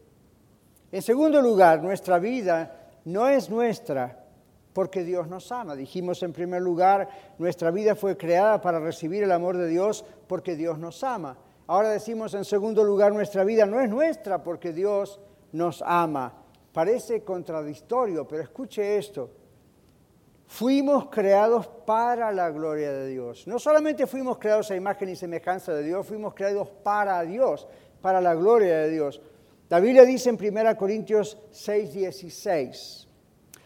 En 0.91 1.01
segundo 1.01 1.41
lugar, 1.41 1.81
nuestra 1.81 2.19
vida 2.19 2.89
no 3.05 3.27
es 3.27 3.49
nuestra 3.49 4.23
porque 4.73 5.03
Dios 5.03 5.27
nos 5.29 5.51
ama. 5.53 5.75
Dijimos 5.75 6.21
en 6.23 6.33
primer 6.33 6.61
lugar, 6.61 7.07
nuestra 7.37 7.71
vida 7.71 7.95
fue 7.95 8.17
creada 8.17 8.59
para 8.61 8.79
recibir 8.79 9.23
el 9.23 9.31
amor 9.31 9.57
de 9.57 9.67
Dios 9.67 10.03
porque 10.27 10.55
Dios 10.55 10.77
nos 10.77 11.03
ama. 11.03 11.37
Ahora 11.67 11.89
decimos 11.89 12.33
en 12.33 12.45
segundo 12.45 12.83
lugar, 12.83 13.13
nuestra 13.13 13.43
vida 13.45 13.65
no 13.65 13.79
es 13.79 13.89
nuestra 13.89 14.43
porque 14.43 14.73
Dios 14.73 15.19
nos 15.53 15.81
ama. 15.85 16.44
Parece 16.75 17.23
contradictorio, 17.23 18.27
pero 18.27 18.43
escuche 18.43 18.97
esto. 18.97 19.29
Fuimos 20.45 21.05
creados 21.05 21.67
para 21.67 22.33
la 22.33 22.49
gloria 22.49 22.91
de 22.91 23.07
Dios. 23.07 23.47
No 23.47 23.59
solamente 23.59 24.05
fuimos 24.05 24.37
creados 24.37 24.69
a 24.71 24.75
imagen 24.75 25.07
y 25.07 25.15
semejanza 25.15 25.73
de 25.73 25.83
Dios, 25.83 26.05
fuimos 26.05 26.33
creados 26.33 26.67
para 26.83 27.21
Dios 27.21 27.65
para 28.01 28.19
la 28.19 28.35
gloria 28.35 28.79
de 28.79 28.89
Dios. 28.89 29.21
La 29.69 29.79
Biblia 29.79 30.03
dice 30.03 30.29
en 30.29 30.35
1 30.35 30.75
Corintios 30.75 31.37
6, 31.51 31.93
16, 31.93 33.07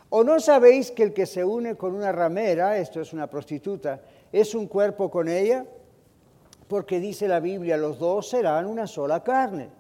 ¿o 0.10 0.24
no 0.24 0.40
sabéis 0.40 0.92
que 0.92 1.02
el 1.02 1.12
que 1.12 1.26
se 1.26 1.44
une 1.44 1.74
con 1.74 1.96
una 1.96 2.12
ramera, 2.12 2.78
esto 2.78 3.02
es 3.02 3.12
una 3.12 3.28
prostituta, 3.28 4.04
es 4.32 4.54
un 4.54 4.68
cuerpo 4.68 5.10
con 5.10 5.28
ella? 5.28 5.66
Porque 6.68 7.00
dice 7.00 7.28
la 7.28 7.40
Biblia, 7.40 7.76
los 7.76 7.98
dos 7.98 8.30
serán 8.30 8.68
una 8.68 8.86
sola 8.86 9.24
carne. 9.24 9.79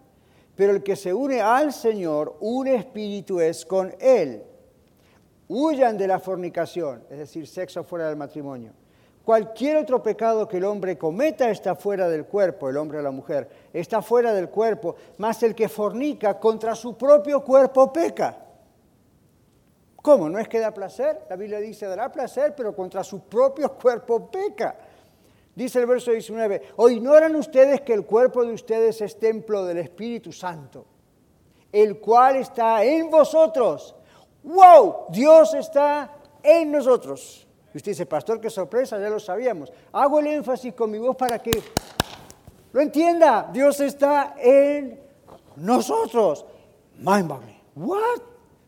Pero 0.60 0.74
el 0.74 0.84
que 0.84 0.98
se 0.98 1.14
une 1.14 1.40
al 1.40 1.72
Señor, 1.72 2.36
un 2.42 2.68
espíritu 2.68 3.40
es 3.40 3.66
con 3.66 3.96
Él. 3.98 4.44
Huyan 5.48 5.98
de 5.98 6.06
la 6.06 6.20
fornicación, 6.20 7.02
es 7.10 7.18
decir, 7.18 7.48
sexo 7.48 7.82
fuera 7.86 8.10
del 8.10 8.18
matrimonio. 8.18 8.74
Cualquier 9.24 9.78
otro 9.78 10.04
pecado 10.04 10.50
que 10.50 10.58
el 10.58 10.66
hombre 10.66 10.98
cometa 10.98 11.50
está 11.50 11.76
fuera 11.76 12.10
del 12.10 12.26
cuerpo, 12.26 12.68
el 12.68 12.76
hombre 12.76 12.98
o 12.98 13.02
la 13.02 13.12
mujer, 13.12 13.48
está 13.72 14.02
fuera 14.02 14.34
del 14.34 14.50
cuerpo, 14.50 14.98
más 15.18 15.42
el 15.44 15.56
que 15.56 15.70
fornica 15.70 16.38
contra 16.38 16.76
su 16.76 16.98
propio 16.98 17.42
cuerpo 17.42 17.94
peca. 17.94 18.38
¿Cómo? 19.96 20.30
¿No 20.30 20.40
es 20.40 20.50
que 20.50 20.60
da 20.60 20.74
placer? 20.74 21.22
La 21.30 21.38
Biblia 21.38 21.60
dice, 21.60 21.86
dará 21.86 22.12
placer, 22.12 22.54
pero 22.54 22.76
contra 22.76 23.02
su 23.02 23.22
propio 23.22 23.72
cuerpo 23.76 24.30
peca. 24.30 24.76
Dice 25.56 25.80
el 25.80 25.86
verso 25.86 26.12
19, 26.12 26.74
¿o 26.78 26.90
ignoran 26.90 27.36
ustedes 27.36 27.82
que 27.82 27.94
el 27.94 28.06
cuerpo 28.06 28.46
de 28.46 28.54
ustedes 28.54 29.02
es 29.02 29.20
templo 29.20 29.66
del 29.66 29.80
Espíritu 29.80 30.32
Santo, 30.32 30.86
el 31.72 32.00
cual 32.00 32.38
está 32.38 32.84
en 32.84 33.10
vosotros? 33.10 33.96
¡Wow! 34.44 35.08
Dios 35.10 35.54
está 35.54 36.16
en 36.42 36.72
nosotros. 36.72 37.46
Y 37.74 37.78
usted 37.78 37.92
dice, 37.92 38.06
pastor, 38.06 38.40
qué 38.40 38.50
sorpresa, 38.50 39.00
ya 39.00 39.10
lo 39.10 39.20
sabíamos. 39.20 39.72
Hago 39.92 40.20
el 40.20 40.28
énfasis 40.28 40.74
con 40.74 40.90
mi 40.90 40.98
voz 40.98 41.16
para 41.16 41.40
que 41.40 41.52
lo 42.72 42.82
entienda. 42.82 43.50
Dios 43.52 43.80
está 43.80 44.36
en 44.38 45.00
nosotros. 45.58 46.46
Mind 46.98 47.28
boggling. 47.28 47.62
What? 47.76 48.22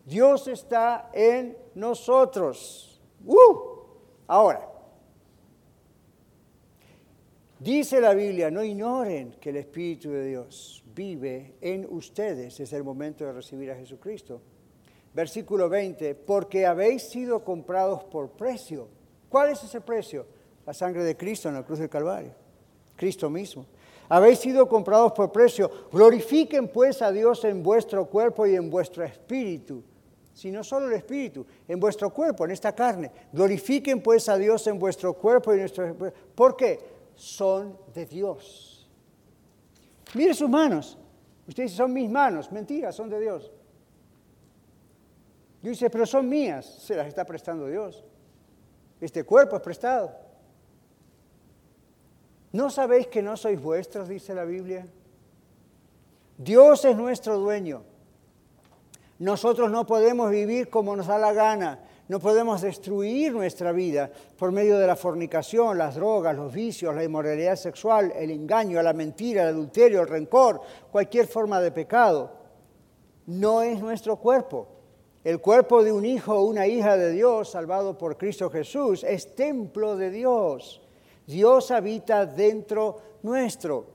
Dios 0.06 0.48
está 0.48 1.10
en 1.14 1.58
nosotros. 1.76 3.02
Ahora, 4.28 4.71
dice 7.62 8.02
la 8.02 8.14
Biblia, 8.14 8.50
no 8.50 8.64
ignoren 8.64 9.34
que 9.40 9.52
el 9.52 9.58
Espíritu 9.58 10.10
de 10.10 10.26
Dios 10.26 10.84
vive 10.94 11.56
en 11.62 11.88
ustedes. 11.90 12.60
Es 12.60 12.74
el 12.74 12.84
momento 12.84 13.26
de 13.26 13.34
recibir 13.34 13.72
a 13.72 13.76
Jesucristo. 13.76 14.42
Versículo 15.14 15.70
20, 15.70 16.16
porque 16.16 16.66
habéis 16.66 17.04
sido 17.04 17.44
comprados 17.44 18.04
por 18.06 18.32
precio. 18.32 18.88
¿Cuál 19.30 19.52
es 19.52 19.64
ese 19.64 19.82
precio? 19.82 20.26
La 20.66 20.74
sangre 20.74 21.04
de 21.04 21.18
Cristo 21.18 21.50
en 21.50 21.56
la 21.56 21.64
cruz 21.64 21.80
del 21.80 21.90
Calvario. 21.90 22.34
Cristo 22.96 23.30
mismo. 23.30 23.66
Habéis 24.10 24.40
sido 24.40 24.68
comprados 24.68 25.12
por 25.14 25.32
precio. 25.32 25.70
Glorifiquen 25.92 26.68
pues 26.68 27.02
a 27.02 27.12
Dios 27.12 27.44
en 27.46 27.64
vuestro 27.64 28.06
cuerpo 28.06 28.46
y 28.46 28.56
en 28.56 28.70
vuestro 28.70 29.04
espíritu. 29.04 29.84
Si 30.34 30.50
no 30.50 30.64
solo 30.64 30.88
el 30.88 30.94
espíritu, 30.94 31.46
en 31.68 31.80
vuestro 31.80 32.10
cuerpo, 32.10 32.46
en 32.46 32.52
esta 32.52 32.74
carne. 32.74 33.12
Glorifiquen 33.32 34.02
pues 34.02 34.28
a 34.30 34.38
Dios 34.38 34.66
en 34.68 34.80
vuestro 34.80 35.14
cuerpo 35.14 35.52
y 35.52 35.56
en 35.56 35.60
nuestro. 35.62 35.96
¿Por 36.36 36.56
qué? 36.56 36.91
Son 37.22 37.78
de 37.94 38.08
Dios. 38.08 38.90
Mire 40.16 40.34
sus 40.34 40.50
manos. 40.50 40.98
Ustedes 41.48 41.72
son 41.72 41.94
mis 41.94 42.10
manos. 42.10 42.52
Mentira, 42.52 42.92
son 42.92 43.12
de 43.12 43.20
Dios. 43.20 43.52
Y 45.62 45.70
dice, 45.70 45.92
pero 45.92 46.08
son 46.08 46.28
mías. 46.28 46.66
Se 46.66 46.96
las 46.96 47.08
está 47.08 47.24
prestando 47.24 47.68
Dios. 47.68 48.04
Este 49.00 49.24
cuerpo 49.24 49.56
es 49.56 49.62
prestado. 49.62 50.16
¿No 52.54 52.72
sabéis 52.72 53.06
que 53.06 53.22
no 53.22 53.38
sois 53.38 53.62
vuestros, 53.62 54.10
dice 54.10 54.34
la 54.34 54.44
Biblia? 54.44 54.88
Dios 56.40 56.86
es 56.86 56.98
nuestro 56.98 57.38
dueño. 57.38 57.84
Nosotros 59.20 59.70
no 59.70 59.86
podemos 59.86 60.32
vivir 60.32 60.72
como 60.72 60.96
nos 60.96 61.06
da 61.06 61.20
la 61.20 61.34
gana. 61.34 61.82
No 62.12 62.20
podemos 62.20 62.60
destruir 62.60 63.32
nuestra 63.32 63.72
vida 63.72 64.12
por 64.38 64.52
medio 64.52 64.78
de 64.78 64.86
la 64.86 64.98
fornicación, 64.98 65.78
las 65.78 65.96
drogas, 65.96 66.36
los 66.36 66.52
vicios, 66.52 66.94
la 66.94 67.06
inmoralidad 67.06 67.56
sexual, 67.56 68.12
el 68.14 68.32
engaño, 68.32 68.82
la 68.82 68.92
mentira, 68.92 69.44
el 69.44 69.56
adulterio, 69.56 70.02
el 70.02 70.10
rencor, 70.10 70.60
cualquier 70.92 71.26
forma 71.26 71.62
de 71.62 71.72
pecado. 71.72 72.34
No 73.28 73.62
es 73.62 73.80
nuestro 73.80 74.18
cuerpo. 74.18 74.68
El 75.24 75.40
cuerpo 75.40 75.86
de 75.86 75.94
un 75.94 76.04
hijo 76.04 76.34
o 76.34 76.44
una 76.44 76.68
hija 76.68 76.98
de 76.98 77.12
Dios 77.12 77.52
salvado 77.52 77.98
por 77.98 78.18
Cristo 78.18 78.50
Jesús 78.50 79.06
es 79.06 79.34
templo 79.34 79.96
de 79.96 80.10
Dios. 80.10 80.82
Dios 81.26 81.72
habita 81.72 82.26
dentro 82.26 82.98
nuestro. 83.24 83.86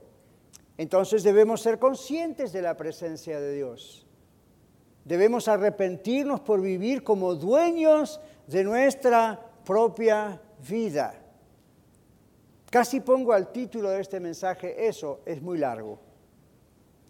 Entonces 0.75 1.21
debemos 1.21 1.61
ser 1.61 1.77
conscientes 1.77 2.51
de 2.51 2.63
la 2.63 2.75
presencia 2.75 3.39
de 3.39 3.53
Dios. 3.53 4.06
Debemos 5.07 5.47
arrepentirnos 5.47 6.41
por 6.41 6.59
vivir 6.59 7.01
como 7.01 7.33
dueños 7.33 8.19
de 8.45 8.65
nuestra 8.65 9.39
propia 9.63 10.41
vida. 10.67 11.13
Casi 12.69 12.99
pongo 12.99 13.31
al 13.31 13.53
título 13.53 13.89
de 13.89 14.01
este 14.01 14.19
mensaje 14.19 14.85
eso, 14.85 15.21
es 15.25 15.41
muy 15.41 15.59
largo. 15.59 15.97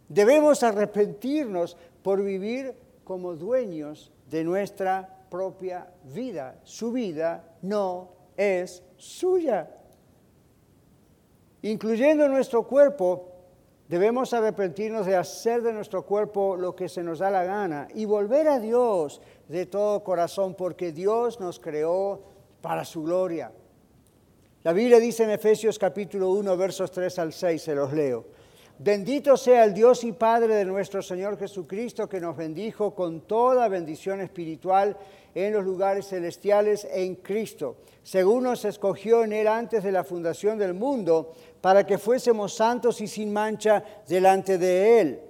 Debemos 0.08 0.62
arrepentirnos 0.62 1.76
por 2.04 2.24
vivir 2.24 2.76
como 3.04 3.34
dueños 3.34 4.12
de 4.30 4.44
nuestra 4.44 5.26
propia 5.32 5.88
vida. 6.04 6.60
Su 6.66 6.92
vida 6.92 7.58
no 7.64 8.12
es 8.38 8.84
suya. 8.98 9.72
Incluyendo 11.64 12.30
nuestro 12.30 12.62
cuerpo, 12.68 13.37
debemos 13.88 14.34
arrepentirnos 14.34 15.06
de 15.06 15.16
hacer 15.16 15.62
de 15.62 15.74
nuestro 15.74 16.06
cuerpo 16.06 16.56
lo 16.56 16.76
que 16.76 16.90
se 16.90 17.04
nos 17.04 17.20
da 17.20 17.32
la 17.32 17.44
gana 17.44 17.88
y 17.94 18.06
volver 18.06 18.48
a 18.48 18.60
Dios 18.60 19.22
de 19.48 19.66
todo 19.66 20.04
corazón, 20.04 20.56
porque 20.56 20.92
Dios 20.92 21.40
nos 21.40 21.60
creó 21.60 22.22
para 22.62 22.84
su 22.86 23.04
gloria. 23.04 23.52
La 24.64 24.74
Biblia 24.74 25.00
dice 25.00 25.24
en 25.24 25.30
Efesios 25.30 25.80
capítulo 25.80 26.32
1, 26.32 26.58
versos 26.58 26.92
3 26.92 27.20
al 27.20 27.34
6, 27.34 27.62
se 27.62 27.76
los 27.76 27.94
leo. 27.94 28.26
Bendito 28.80 29.38
sea 29.38 29.64
el 29.64 29.74
Dios 29.74 30.04
y 30.04 30.12
Padre 30.12 30.54
de 30.54 30.66
nuestro 30.66 31.02
Señor 31.02 31.40
Jesucristo, 31.40 32.08
que 32.08 32.20
nos 32.20 32.38
bendijo 32.38 32.94
con 32.94 33.22
toda 33.22 33.68
bendición 33.70 34.22
espiritual 34.22 34.96
en 35.34 35.54
los 35.54 35.64
lugares 35.64 36.08
celestiales 36.08 36.88
en 36.92 37.16
Cristo, 37.16 37.78
según 38.04 38.44
nos 38.44 38.66
escogió 38.66 39.24
en 39.24 39.34
Él 39.34 39.48
antes 39.48 39.84
de 39.84 39.92
la 39.92 40.04
fundación 40.04 40.58
del 40.58 40.74
mundo, 40.74 41.34
para 41.62 41.86
que 41.86 41.98
fuésemos 41.98 42.54
santos 42.54 43.02
y 43.02 43.08
sin 43.08 43.34
mancha 43.34 43.84
delante 44.08 44.58
de 44.58 45.02
Él, 45.02 45.22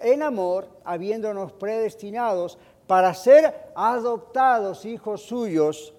en 0.00 0.22
amor, 0.22 0.68
habiéndonos 0.84 1.52
predestinados 1.52 2.58
para 2.86 3.14
ser 3.14 3.70
adoptados 3.74 4.84
hijos 4.84 5.22
suyos 5.22 5.94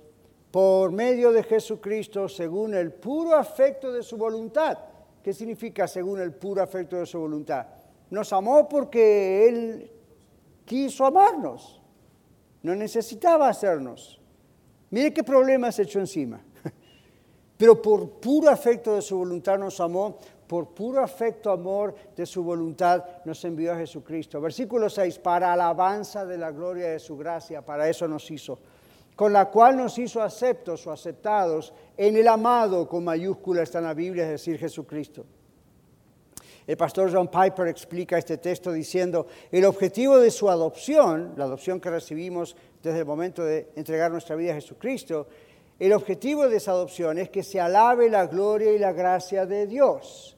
por 0.51 0.91
medio 0.91 1.31
de 1.31 1.43
Jesucristo, 1.43 2.27
según 2.27 2.73
el 2.73 2.91
puro 2.91 3.35
afecto 3.35 3.91
de 3.91 4.03
su 4.03 4.17
voluntad 4.17 4.77
¿Qué 5.23 5.33
significa 5.33 5.87
según 5.87 6.21
el 6.21 6.33
puro 6.33 6.61
afecto 6.61 6.95
de 6.97 7.05
su 7.05 7.19
voluntad? 7.19 7.67
Nos 8.09 8.31
amó 8.33 8.67
porque 8.67 9.47
Él 9.47 9.91
quiso 10.65 11.05
amarnos. 11.05 11.81
No 12.63 12.75
necesitaba 12.75 13.49
hacernos. 13.49 14.19
Mire 14.89 15.13
qué 15.13 15.23
problema 15.23 15.71
se 15.71 15.83
echó 15.83 15.99
encima. 15.99 16.41
Pero 17.59 17.81
por 17.81 18.09
puro 18.21 18.49
afecto 18.49 18.95
de 18.95 19.01
su 19.01 19.17
voluntad 19.17 19.59
nos 19.59 19.81
amó, 19.81 20.17
por 20.47 20.69
puro 20.69 21.03
afecto, 21.03 21.51
amor 21.51 21.93
de 22.15 22.25
su 22.25 22.41
voluntad 22.41 23.03
nos 23.25 23.43
envió 23.43 23.73
a 23.73 23.75
Jesucristo. 23.75 24.39
Versículo 24.39 24.89
6, 24.89 25.19
para 25.19 25.51
alabanza 25.51 26.25
de 26.25 26.37
la 26.37 26.51
gloria 26.51 26.91
de 26.91 26.99
su 26.99 27.17
gracia, 27.17 27.63
para 27.63 27.89
eso 27.89 28.07
nos 28.07 28.31
hizo 28.31 28.59
con 29.19 29.33
la 29.33 29.49
cual 29.49 29.75
nos 29.75 29.99
hizo 29.99 30.21
aceptos 30.21 30.87
o 30.87 30.93
aceptados 30.93 31.73
en 31.97 32.15
el 32.15 32.25
amado, 32.25 32.87
con 32.87 33.03
mayúscula 33.03 33.63
está 33.63 33.79
en 33.79 33.83
la 33.83 33.93
Biblia, 33.93 34.23
es 34.23 34.29
decir, 34.29 34.57
Jesucristo. 34.57 35.25
El 36.65 36.77
pastor 36.77 37.11
John 37.11 37.27
Piper 37.27 37.67
explica 37.67 38.17
este 38.17 38.37
texto 38.37 38.71
diciendo, 38.71 39.27
el 39.51 39.65
objetivo 39.65 40.19
de 40.19 40.31
su 40.31 40.49
adopción, 40.49 41.33
la 41.35 41.43
adopción 41.43 41.81
que 41.81 41.89
recibimos 41.89 42.55
desde 42.81 42.99
el 42.99 43.05
momento 43.05 43.43
de 43.43 43.67
entregar 43.75 44.09
nuestra 44.09 44.37
vida 44.37 44.51
a 44.51 44.55
Jesucristo, 44.55 45.27
el 45.79 45.93
objetivo 45.93 46.47
de 46.49 46.57
esa 46.57 46.71
adopción 46.71 47.17
es 47.17 47.29
que 47.29 47.41
se 47.41 47.59
alabe 47.59 48.09
la 48.09 48.27
gloria 48.27 48.73
y 48.73 48.79
la 48.79 48.91
gracia 48.91 49.45
de 49.45 49.65
Dios. 49.65 50.37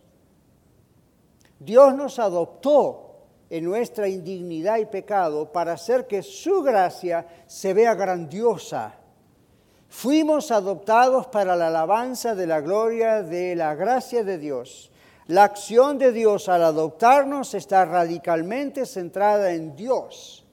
Dios 1.60 1.96
nos 1.96 2.20
adoptó 2.20 3.12
en 3.50 3.66
nuestra 3.66 4.08
indignidad 4.08 4.78
y 4.78 4.86
pecado 4.86 5.52
para 5.52 5.74
hacer 5.74 6.08
que 6.08 6.24
su 6.24 6.62
gracia 6.62 7.28
se 7.48 7.74
vea 7.74 7.96
grandiosa. 7.96 8.96
Fuimos 9.90 10.52
adoptados 10.52 11.28
para 11.28 11.56
la 11.56 11.68
alabanza 11.68 12.34
de 12.34 12.48
la 12.48 12.62
gloria 12.62 13.24
de 13.24 13.56
la 13.56 13.76
gracia 13.76 14.24
de 14.24 14.38
Dios. 14.38 14.90
La 15.28 15.44
acción 15.44 15.98
de 15.98 16.12
Dios 16.12 16.50
al 16.50 16.64
adoptarnos 16.64 17.54
está 17.54 17.84
radicalmente 17.86 18.86
centrada 18.86 19.52
en 19.52 19.76
Dios 19.76 20.46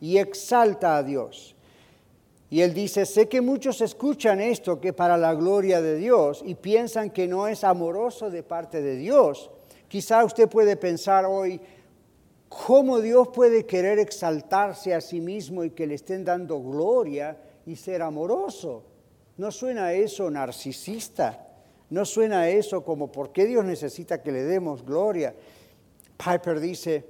y 0.00 0.18
exalta 0.18 0.96
a 0.96 1.02
Dios. 1.02 1.54
Y 2.50 2.62
él 2.62 2.74
dice, 2.74 3.06
sé 3.06 3.28
que 3.28 3.40
muchos 3.40 3.80
escuchan 3.80 4.40
esto 4.40 4.80
que 4.80 4.92
para 4.92 5.16
la 5.16 5.34
gloria 5.34 5.80
de 5.80 5.96
Dios 5.96 6.42
y 6.44 6.56
piensan 6.56 7.10
que 7.10 7.28
no 7.28 7.46
es 7.46 7.62
amoroso 7.62 8.28
de 8.28 8.42
parte 8.42 8.82
de 8.82 8.96
Dios. 8.96 9.50
Quizá 9.86 10.24
usted 10.24 10.48
puede 10.48 10.76
pensar 10.76 11.24
hoy, 11.24 11.60
¿Cómo 12.50 13.00
Dios 13.00 13.28
puede 13.28 13.64
querer 13.64 14.00
exaltarse 14.00 14.92
a 14.92 15.00
sí 15.00 15.20
mismo 15.20 15.62
y 15.62 15.70
que 15.70 15.86
le 15.86 15.94
estén 15.94 16.24
dando 16.24 16.60
gloria 16.60 17.36
y 17.64 17.76
ser 17.76 18.02
amoroso? 18.02 18.82
¿No 19.36 19.52
suena 19.52 19.92
eso 19.92 20.28
narcisista? 20.28 21.46
¿No 21.90 22.04
suena 22.04 22.48
eso 22.48 22.82
como 22.82 23.12
por 23.12 23.30
qué 23.30 23.46
Dios 23.46 23.64
necesita 23.64 24.20
que 24.20 24.32
le 24.32 24.42
demos 24.42 24.84
gloria? 24.84 25.32
Piper 26.16 26.58
dice, 26.58 27.06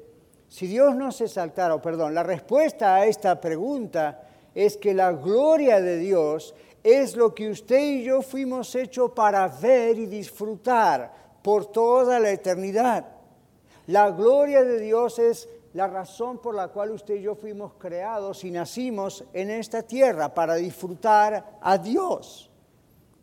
si 0.46 0.66
Dios 0.66 0.94
no 0.94 1.10
se 1.10 1.24
exaltara, 1.24 1.74
o 1.74 1.80
perdón, 1.80 2.14
la 2.14 2.22
respuesta 2.22 2.96
a 2.96 3.06
esta 3.06 3.40
pregunta 3.40 4.20
es 4.60 4.76
que 4.76 4.92
la 4.92 5.12
gloria 5.12 5.80
de 5.80 5.96
Dios 5.96 6.54
es 6.82 7.16
lo 7.16 7.34
que 7.34 7.48
usted 7.48 7.80
y 7.80 8.02
yo 8.02 8.20
fuimos 8.20 8.74
hechos 8.74 9.12
para 9.12 9.48
ver 9.48 9.98
y 9.98 10.04
disfrutar 10.04 11.10
por 11.40 11.72
toda 11.72 12.20
la 12.20 12.30
eternidad. 12.30 13.06
La 13.86 14.10
gloria 14.10 14.62
de 14.62 14.78
Dios 14.78 15.18
es 15.18 15.48
la 15.72 15.86
razón 15.86 16.42
por 16.42 16.54
la 16.54 16.68
cual 16.68 16.90
usted 16.90 17.14
y 17.14 17.22
yo 17.22 17.34
fuimos 17.36 17.72
creados 17.78 18.44
y 18.44 18.50
nacimos 18.50 19.24
en 19.32 19.48
esta 19.48 19.82
tierra 19.82 20.34
para 20.34 20.56
disfrutar 20.56 21.58
a 21.62 21.78
Dios. 21.78 22.50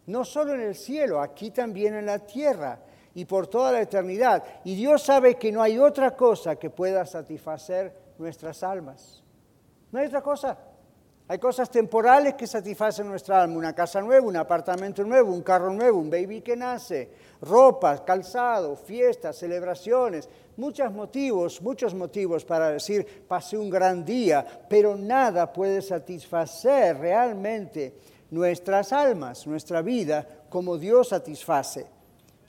No 0.08 0.26
solo 0.26 0.56
en 0.56 0.62
el 0.62 0.74
cielo, 0.74 1.22
aquí 1.22 1.52
también 1.52 1.94
en 1.94 2.08
la 2.08 2.18
tierra 2.18 2.80
y 3.14 3.26
por 3.26 3.46
toda 3.46 3.72
la 3.72 3.82
eternidad. 3.82 4.44
Y 4.64 4.74
Dios 4.74 5.04
sabe 5.04 5.36
que 5.36 5.52
no 5.52 5.62
hay 5.62 5.78
otra 5.78 6.16
cosa 6.16 6.56
que 6.56 6.72
pueda 6.72 7.06
satisfacer 7.06 7.94
nuestras 8.18 8.64
almas. 8.64 9.24
No 9.92 10.00
hay 10.00 10.08
otra 10.08 10.24
cosa. 10.24 10.58
Hay 11.30 11.40
cosas 11.40 11.70
temporales 11.70 12.36
que 12.36 12.48
satisfacen 12.48 13.06
nuestra 13.06 13.42
alma, 13.42 13.58
una 13.58 13.76
casa 13.76 14.02
nueva, 14.02 14.26
un 14.26 14.38
apartamento 14.38 15.04
nuevo, 15.04 15.34
un 15.34 15.42
carro 15.42 15.74
nuevo, 15.74 16.00
un 16.00 16.10
baby 16.10 16.40
que 16.40 16.56
nace, 16.56 17.10
ropa, 17.42 18.06
calzado, 18.06 18.78
fiestas, 18.78 19.36
celebraciones, 19.36 20.30
muchos 20.56 20.90
motivos, 20.94 21.62
muchos 21.62 21.94
motivos 21.94 22.46
para 22.46 22.70
decir 22.70 23.26
pasé 23.28 23.58
un 23.58 23.70
gran 23.70 24.06
día, 24.06 24.46
pero 24.70 24.96
nada 24.96 25.52
puede 25.52 25.82
satisfacer 25.82 26.98
realmente 26.98 27.94
nuestras 28.32 28.94
almas, 28.94 29.46
nuestra 29.48 29.82
vida, 29.82 30.26
como 30.50 30.78
Dios 30.78 31.10
satisface. 31.10 31.88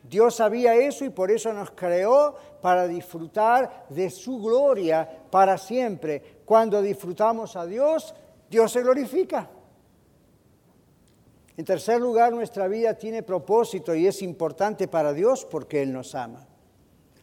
Dios 0.08 0.36
sabía 0.36 0.76
eso 0.76 1.04
y 1.04 1.10
por 1.10 1.32
eso 1.32 1.52
nos 1.52 1.72
creó 1.72 2.36
para 2.62 2.86
disfrutar 2.86 3.86
de 3.88 4.08
su 4.08 4.40
gloria 4.40 5.26
para 5.30 5.58
siempre. 5.58 6.38
Cuando 6.44 6.80
disfrutamos 6.80 7.56
a 7.56 7.66
Dios, 7.66 8.14
Dios 8.50 8.72
se 8.72 8.82
glorifica. 8.82 9.50
En 11.56 11.64
tercer 11.64 12.00
lugar, 12.00 12.32
nuestra 12.32 12.68
vida 12.68 12.94
tiene 12.94 13.22
propósito 13.22 13.94
y 13.94 14.06
es 14.06 14.22
importante 14.22 14.86
para 14.86 15.12
Dios 15.12 15.44
porque 15.44 15.82
Él 15.82 15.92
nos 15.92 16.14
ama. 16.14 16.46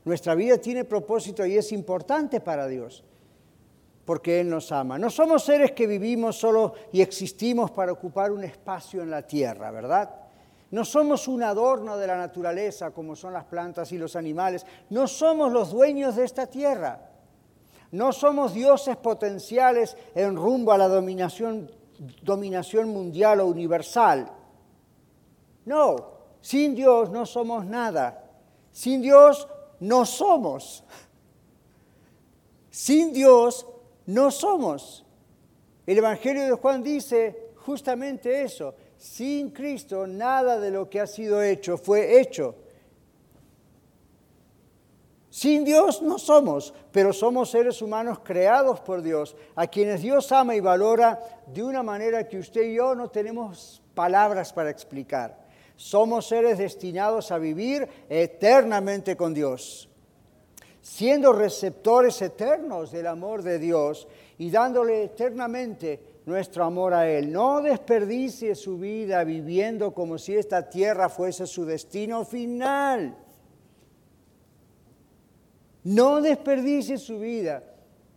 Nuestra 0.03 0.35
vida 0.35 0.57
tiene 0.57 0.83
propósito 0.83 1.45
y 1.45 1.57
es 1.57 1.71
importante 1.71 2.41
para 2.41 2.67
Dios 2.67 3.03
porque 4.03 4.41
Él 4.41 4.49
nos 4.49 4.71
ama. 4.71 4.99
No 4.99 5.09
somos 5.09 5.45
seres 5.45 5.71
que 5.71 5.87
vivimos 5.87 6.37
solo 6.37 6.73
y 6.91 7.01
existimos 7.01 7.71
para 7.71 7.91
ocupar 7.91 8.31
un 8.31 8.43
espacio 8.43 9.01
en 9.01 9.09
la 9.09 9.23
tierra, 9.23 9.71
¿verdad? 9.71 10.09
No 10.71 10.83
somos 10.83 11.27
un 11.27 11.41
adorno 11.41 11.97
de 11.97 12.07
la 12.07 12.17
naturaleza 12.17 12.91
como 12.91 13.15
son 13.15 13.33
las 13.33 13.45
plantas 13.45 13.91
y 13.93 13.97
los 13.97 14.15
animales. 14.15 14.65
No 14.89 15.07
somos 15.07 15.51
los 15.51 15.71
dueños 15.71 16.17
de 16.17 16.25
esta 16.25 16.45
tierra. 16.47 16.99
No 17.95 18.11
somos 18.11 18.53
dioses 18.53 18.97
potenciales 18.97 19.95
en 20.13 20.35
rumbo 20.35 20.71
a 20.71 20.77
la 20.77 20.87
dominación 20.87 21.69
dominación 22.21 22.89
mundial 22.89 23.39
o 23.39 23.47
universal. 23.47 24.29
No, 25.65 25.95
sin 26.41 26.75
Dios 26.75 27.09
no 27.09 27.25
somos 27.25 27.65
nada. 27.65 28.21
Sin 28.71 29.01
Dios 29.01 29.47
no 29.79 30.05
somos. 30.05 30.83
Sin 32.69 33.13
Dios 33.13 33.65
no 34.05 34.29
somos. 34.29 35.05
El 35.85 35.97
Evangelio 35.97 36.43
de 36.43 36.51
Juan 36.51 36.83
dice 36.83 37.53
justamente 37.55 38.43
eso. 38.43 38.75
Sin 38.97 39.51
Cristo 39.51 40.05
nada 40.05 40.59
de 40.59 40.71
lo 40.71 40.89
que 40.89 40.99
ha 40.99 41.07
sido 41.07 41.41
hecho 41.41 41.77
fue 41.77 42.19
hecho. 42.19 42.55
Sin 45.35 45.65
Dios 45.65 46.01
no 46.01 46.17
somos, 46.17 46.73
pero 46.93 47.11
somos 47.11 47.51
seres 47.51 47.81
humanos 47.81 48.19
creados 48.23 48.79
por 48.79 49.01
Dios, 49.01 49.35
a 49.53 49.67
quienes 49.67 50.01
Dios 50.01 50.31
ama 50.31 50.55
y 50.55 50.61
valora 50.61 51.19
de 51.47 51.61
una 51.61 51.83
manera 51.83 52.25
que 52.25 52.39
usted 52.39 52.61
y 52.61 52.75
yo 52.75 52.95
no 52.95 53.09
tenemos 53.09 53.81
palabras 53.93 54.53
para 54.53 54.69
explicar. 54.69 55.45
Somos 55.75 56.29
seres 56.29 56.57
destinados 56.57 57.33
a 57.33 57.37
vivir 57.37 57.85
eternamente 58.07 59.17
con 59.17 59.33
Dios, 59.33 59.89
siendo 60.81 61.33
receptores 61.33 62.21
eternos 62.21 62.93
del 62.93 63.07
amor 63.07 63.43
de 63.43 63.59
Dios 63.59 64.07
y 64.37 64.49
dándole 64.49 65.03
eternamente 65.03 66.21
nuestro 66.25 66.63
amor 66.63 66.93
a 66.93 67.09
Él. 67.09 67.29
No 67.29 67.61
desperdicie 67.61 68.55
su 68.55 68.77
vida 68.77 69.21
viviendo 69.25 69.93
como 69.93 70.17
si 70.17 70.33
esta 70.33 70.69
tierra 70.69 71.09
fuese 71.09 71.45
su 71.45 71.65
destino 71.65 72.23
final. 72.23 73.24
No 75.85 76.21
desperdicie 76.21 76.97
su 76.97 77.19
vida 77.19 77.63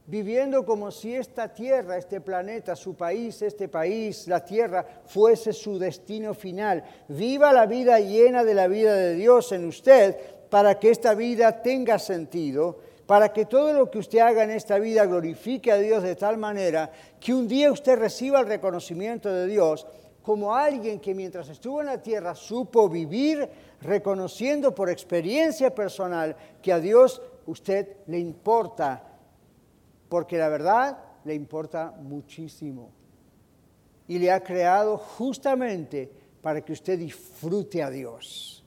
viviendo 0.06 0.64
como 0.64 0.90
si 0.90 1.14
esta 1.14 1.52
tierra, 1.52 1.98
este 1.98 2.22
planeta, 2.22 2.74
su 2.74 2.94
país, 2.94 3.42
este 3.42 3.68
país, 3.68 4.26
la 4.26 4.42
tierra, 4.42 4.84
fuese 5.04 5.52
su 5.52 5.78
destino 5.78 6.32
final. 6.32 6.82
Viva 7.08 7.52
la 7.52 7.66
vida 7.66 8.00
llena 8.00 8.42
de 8.42 8.54
la 8.54 8.68
vida 8.68 8.94
de 8.94 9.14
Dios 9.14 9.52
en 9.52 9.66
usted 9.66 10.16
para 10.48 10.78
que 10.78 10.90
esta 10.90 11.12
vida 11.12 11.60
tenga 11.60 11.98
sentido, 11.98 12.78
para 13.06 13.34
que 13.34 13.44
todo 13.44 13.74
lo 13.74 13.90
que 13.90 13.98
usted 13.98 14.20
haga 14.20 14.44
en 14.44 14.50
esta 14.50 14.78
vida 14.78 15.04
glorifique 15.04 15.70
a 15.70 15.76
Dios 15.76 16.02
de 16.02 16.16
tal 16.16 16.38
manera 16.38 16.90
que 17.20 17.34
un 17.34 17.46
día 17.46 17.70
usted 17.70 17.98
reciba 17.98 18.40
el 18.40 18.46
reconocimiento 18.46 19.30
de 19.30 19.46
Dios 19.46 19.86
como 20.22 20.54
alguien 20.54 21.00
que 21.00 21.14
mientras 21.14 21.50
estuvo 21.50 21.80
en 21.80 21.86
la 21.86 22.02
tierra 22.02 22.34
supo 22.34 22.88
vivir 22.88 23.46
reconociendo 23.82 24.74
por 24.74 24.88
experiencia 24.88 25.74
personal 25.74 26.34
que 26.62 26.72
a 26.72 26.80
Dios 26.80 27.20
usted 27.48 27.96
le 28.06 28.18
importa, 28.18 29.02
porque 30.08 30.36
la 30.36 30.48
verdad 30.48 30.98
le 31.24 31.34
importa 31.34 31.94
muchísimo. 31.98 32.90
Y 34.06 34.18
le 34.18 34.30
ha 34.30 34.42
creado 34.42 34.96
justamente 34.96 36.10
para 36.40 36.62
que 36.62 36.72
usted 36.72 36.98
disfrute 36.98 37.82
a 37.82 37.90
Dios. 37.90 38.64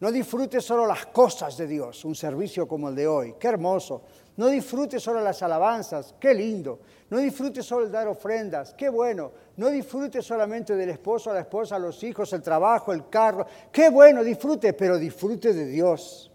No 0.00 0.10
disfrute 0.10 0.60
solo 0.60 0.86
las 0.86 1.06
cosas 1.06 1.56
de 1.58 1.66
Dios, 1.66 2.04
un 2.04 2.14
servicio 2.14 2.66
como 2.66 2.88
el 2.88 2.94
de 2.94 3.06
hoy, 3.06 3.34
qué 3.38 3.48
hermoso. 3.48 4.02
No 4.36 4.46
disfrute 4.46 4.98
solo 4.98 5.20
las 5.20 5.42
alabanzas, 5.42 6.14
qué 6.18 6.32
lindo. 6.32 6.80
No 7.10 7.18
disfrute 7.18 7.62
solo 7.62 7.84
el 7.84 7.92
dar 7.92 8.08
ofrendas, 8.08 8.72
qué 8.74 8.88
bueno. 8.88 9.32
No 9.56 9.68
disfrute 9.68 10.22
solamente 10.22 10.74
del 10.74 10.90
esposo, 10.90 11.30
a 11.30 11.34
la 11.34 11.40
esposa, 11.40 11.78
los 11.78 12.02
hijos, 12.02 12.32
el 12.32 12.42
trabajo, 12.42 12.92
el 12.92 13.08
carro, 13.08 13.46
qué 13.70 13.90
bueno, 13.90 14.24
disfrute, 14.24 14.72
pero 14.72 14.96
disfrute 14.96 15.52
de 15.52 15.66
Dios. 15.66 16.29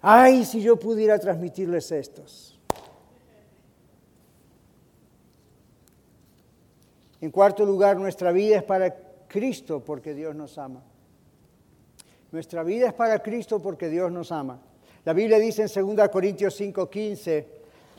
Ay, 0.00 0.44
si 0.44 0.60
yo 0.60 0.76
pudiera 0.78 1.18
transmitirles 1.18 1.90
estos. 1.90 2.58
En 7.20 7.30
cuarto 7.30 7.64
lugar, 7.64 7.96
nuestra 7.96 8.30
vida 8.30 8.58
es 8.58 8.62
para 8.62 8.94
Cristo 9.26 9.82
porque 9.84 10.14
Dios 10.14 10.34
nos 10.36 10.56
ama. 10.56 10.82
Nuestra 12.30 12.62
vida 12.62 12.88
es 12.88 12.94
para 12.94 13.20
Cristo 13.20 13.60
porque 13.60 13.88
Dios 13.88 14.12
nos 14.12 14.30
ama. 14.30 14.60
La 15.04 15.12
Biblia 15.12 15.38
dice 15.38 15.62
en 15.62 15.96
2 15.96 16.08
Corintios 16.10 16.54
5:15, 16.60 17.46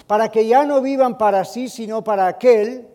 para 0.07 0.29
que 0.29 0.47
ya 0.47 0.63
no 0.65 0.81
vivan 0.81 1.17
para 1.17 1.43
sí, 1.43 1.67
sino 1.67 2.03
para 2.03 2.27
aquel 2.27 2.87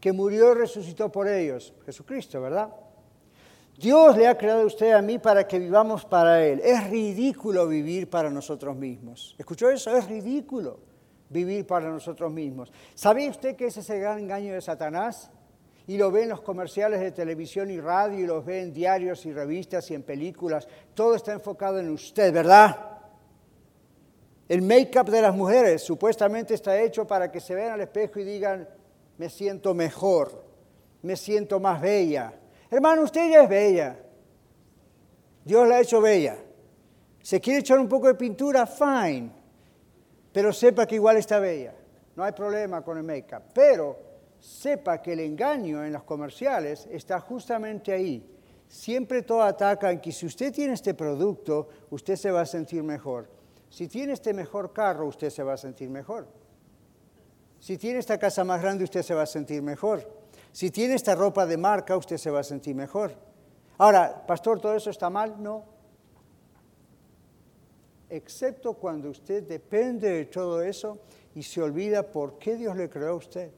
que 0.00 0.12
murió 0.12 0.52
y 0.52 0.54
resucitó 0.54 1.12
por 1.12 1.28
ellos, 1.28 1.74
Jesucristo, 1.84 2.40
¿verdad? 2.40 2.70
Dios 3.80 4.14
le 4.14 4.28
ha 4.28 4.36
creado 4.36 4.60
a 4.60 4.66
usted 4.66 4.92
a 4.92 5.00
mí 5.00 5.18
para 5.18 5.48
que 5.48 5.58
vivamos 5.58 6.04
para 6.04 6.44
Él. 6.44 6.60
Es 6.62 6.90
ridículo 6.90 7.66
vivir 7.66 8.10
para 8.10 8.28
nosotros 8.28 8.76
mismos. 8.76 9.34
¿Escuchó 9.38 9.70
eso? 9.70 9.96
Es 9.96 10.06
ridículo 10.06 10.80
vivir 11.30 11.66
para 11.66 11.88
nosotros 11.88 12.30
mismos. 12.30 12.70
¿Sabía 12.94 13.30
usted 13.30 13.56
que 13.56 13.66
ese 13.66 13.80
es 13.80 13.88
el 13.88 14.00
gran 14.00 14.18
engaño 14.18 14.52
de 14.52 14.60
Satanás? 14.60 15.30
Y 15.86 15.96
lo 15.96 16.10
ve 16.10 16.24
en 16.24 16.28
los 16.28 16.42
comerciales 16.42 17.00
de 17.00 17.10
televisión 17.10 17.70
y 17.70 17.80
radio, 17.80 18.18
y 18.18 18.26
lo 18.26 18.42
ve 18.42 18.60
en 18.60 18.74
diarios 18.74 19.24
y 19.24 19.32
revistas 19.32 19.90
y 19.90 19.94
en 19.94 20.02
películas. 20.02 20.68
Todo 20.92 21.14
está 21.14 21.32
enfocado 21.32 21.78
en 21.78 21.88
usted, 21.88 22.34
¿verdad? 22.34 22.98
El 24.46 24.60
make-up 24.60 25.08
de 25.08 25.22
las 25.22 25.34
mujeres 25.34 25.82
supuestamente 25.82 26.52
está 26.52 26.78
hecho 26.78 27.06
para 27.06 27.32
que 27.32 27.40
se 27.40 27.54
vean 27.54 27.72
al 27.72 27.80
espejo 27.80 28.20
y 28.20 28.24
digan, 28.24 28.68
me 29.16 29.30
siento 29.30 29.72
mejor, 29.72 30.44
me 31.00 31.16
siento 31.16 31.58
más 31.60 31.80
bella, 31.80 32.34
Hermano, 32.70 33.02
usted 33.02 33.30
ya 33.30 33.42
es 33.42 33.48
bella. 33.48 33.98
Dios 35.44 35.66
la 35.66 35.76
ha 35.76 35.80
hecho 35.80 36.00
bella. 36.00 36.36
¿Se 37.20 37.40
quiere 37.40 37.60
echar 37.60 37.78
un 37.78 37.88
poco 37.88 38.06
de 38.06 38.14
pintura? 38.14 38.66
Fine. 38.66 39.30
Pero 40.32 40.52
sepa 40.52 40.86
que 40.86 40.94
igual 40.94 41.16
está 41.16 41.40
bella. 41.40 41.74
No 42.14 42.22
hay 42.22 42.32
problema 42.32 42.82
con 42.82 42.98
el 42.98 43.02
make-up. 43.02 43.42
Pero 43.52 43.98
sepa 44.38 45.02
que 45.02 45.14
el 45.14 45.20
engaño 45.20 45.84
en 45.84 45.92
los 45.92 46.04
comerciales 46.04 46.86
está 46.90 47.18
justamente 47.20 47.92
ahí. 47.92 48.24
Siempre 48.68 49.22
todo 49.22 49.42
ataca 49.42 49.90
en 49.90 50.00
que 50.00 50.12
si 50.12 50.26
usted 50.26 50.52
tiene 50.52 50.74
este 50.74 50.94
producto, 50.94 51.68
usted 51.90 52.14
se 52.14 52.30
va 52.30 52.42
a 52.42 52.46
sentir 52.46 52.84
mejor. 52.84 53.28
Si 53.68 53.88
tiene 53.88 54.12
este 54.12 54.32
mejor 54.32 54.72
carro, 54.72 55.06
usted 55.06 55.30
se 55.30 55.42
va 55.42 55.54
a 55.54 55.56
sentir 55.56 55.90
mejor. 55.90 56.28
Si 57.58 57.76
tiene 57.76 57.98
esta 57.98 58.18
casa 58.18 58.44
más 58.44 58.62
grande, 58.62 58.84
usted 58.84 59.02
se 59.02 59.14
va 59.14 59.22
a 59.22 59.26
sentir 59.26 59.60
mejor. 59.60 60.19
Si 60.52 60.70
tiene 60.70 60.94
esta 60.94 61.14
ropa 61.14 61.46
de 61.46 61.56
marca, 61.56 61.96
usted 61.96 62.16
se 62.16 62.30
va 62.30 62.40
a 62.40 62.44
sentir 62.44 62.74
mejor. 62.74 63.14
Ahora, 63.78 64.26
pastor, 64.26 64.60
¿todo 64.60 64.74
eso 64.74 64.90
está 64.90 65.08
mal? 65.08 65.42
No. 65.42 65.64
Excepto 68.08 68.74
cuando 68.74 69.10
usted 69.10 69.44
depende 69.44 70.10
de 70.10 70.24
todo 70.26 70.62
eso 70.62 70.98
y 71.34 71.42
se 71.42 71.62
olvida 71.62 72.10
por 72.10 72.38
qué 72.38 72.56
Dios 72.56 72.76
le 72.76 72.90
creó 72.90 73.10
a 73.10 73.14
usted. 73.14 73.50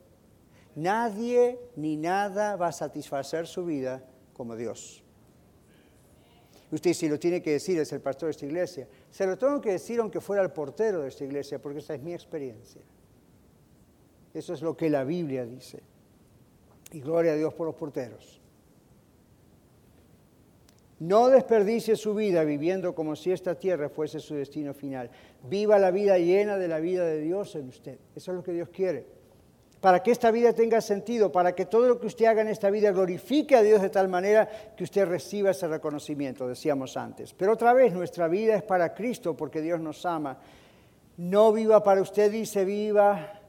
Nadie 0.74 1.58
ni 1.76 1.96
nada 1.96 2.56
va 2.56 2.68
a 2.68 2.72
satisfacer 2.72 3.46
su 3.46 3.64
vida 3.64 4.04
como 4.34 4.54
Dios. 4.56 5.02
Usted 6.70 6.94
si 6.94 7.08
lo 7.08 7.18
tiene 7.18 7.42
que 7.42 7.52
decir, 7.52 7.78
es 7.78 7.92
el 7.92 8.00
pastor 8.00 8.28
de 8.28 8.30
esta 8.30 8.46
iglesia. 8.46 8.88
Se 9.10 9.26
lo 9.26 9.36
tengo 9.36 9.60
que 9.60 9.72
decir 9.72 10.00
aunque 10.00 10.20
fuera 10.20 10.42
el 10.42 10.50
portero 10.50 11.02
de 11.02 11.08
esta 11.08 11.24
iglesia, 11.24 11.60
porque 11.60 11.80
esa 11.80 11.94
es 11.94 12.02
mi 12.02 12.14
experiencia. 12.14 12.80
Eso 14.32 14.54
es 14.54 14.62
lo 14.62 14.74
que 14.74 14.88
la 14.88 15.04
Biblia 15.04 15.44
dice. 15.44 15.82
Y 16.92 17.00
gloria 17.00 17.32
a 17.32 17.36
Dios 17.36 17.54
por 17.54 17.66
los 17.66 17.74
porteros. 17.74 18.42
No 21.02 21.28
desperdicie 21.28 21.96
su 21.96 22.14
vida 22.14 22.44
viviendo 22.44 22.94
como 22.94 23.16
si 23.16 23.32
esta 23.32 23.56
tierra 23.56 23.88
fuese 23.88 24.20
su 24.20 24.36
destino 24.36 24.72
final. 24.72 25.10
Viva 25.42 25.76
la 25.76 25.90
vida 25.90 26.16
llena 26.16 26.56
de 26.56 26.68
la 26.68 26.78
vida 26.78 27.04
de 27.04 27.20
Dios 27.20 27.56
en 27.56 27.68
usted. 27.68 27.98
Eso 28.14 28.30
es 28.30 28.36
lo 28.36 28.44
que 28.44 28.52
Dios 28.52 28.68
quiere. 28.68 29.04
Para 29.80 30.00
que 30.00 30.12
esta 30.12 30.30
vida 30.30 30.52
tenga 30.52 30.80
sentido, 30.80 31.32
para 31.32 31.56
que 31.56 31.66
todo 31.66 31.88
lo 31.88 31.98
que 31.98 32.06
usted 32.06 32.26
haga 32.26 32.42
en 32.42 32.48
esta 32.48 32.70
vida 32.70 32.92
glorifique 32.92 33.56
a 33.56 33.62
Dios 33.62 33.82
de 33.82 33.90
tal 33.90 34.06
manera 34.06 34.48
que 34.76 34.84
usted 34.84 35.04
reciba 35.06 35.50
ese 35.50 35.66
reconocimiento, 35.66 36.46
decíamos 36.46 36.96
antes. 36.96 37.34
Pero 37.34 37.54
otra 37.54 37.72
vez, 37.72 37.92
nuestra 37.92 38.28
vida 38.28 38.54
es 38.54 38.62
para 38.62 38.94
Cristo 38.94 39.36
porque 39.36 39.60
Dios 39.60 39.80
nos 39.80 40.06
ama. 40.06 40.38
No 41.16 41.52
viva 41.52 41.82
para 41.82 42.00
usted, 42.00 42.30
dice, 42.30 42.64
viva 42.64 43.40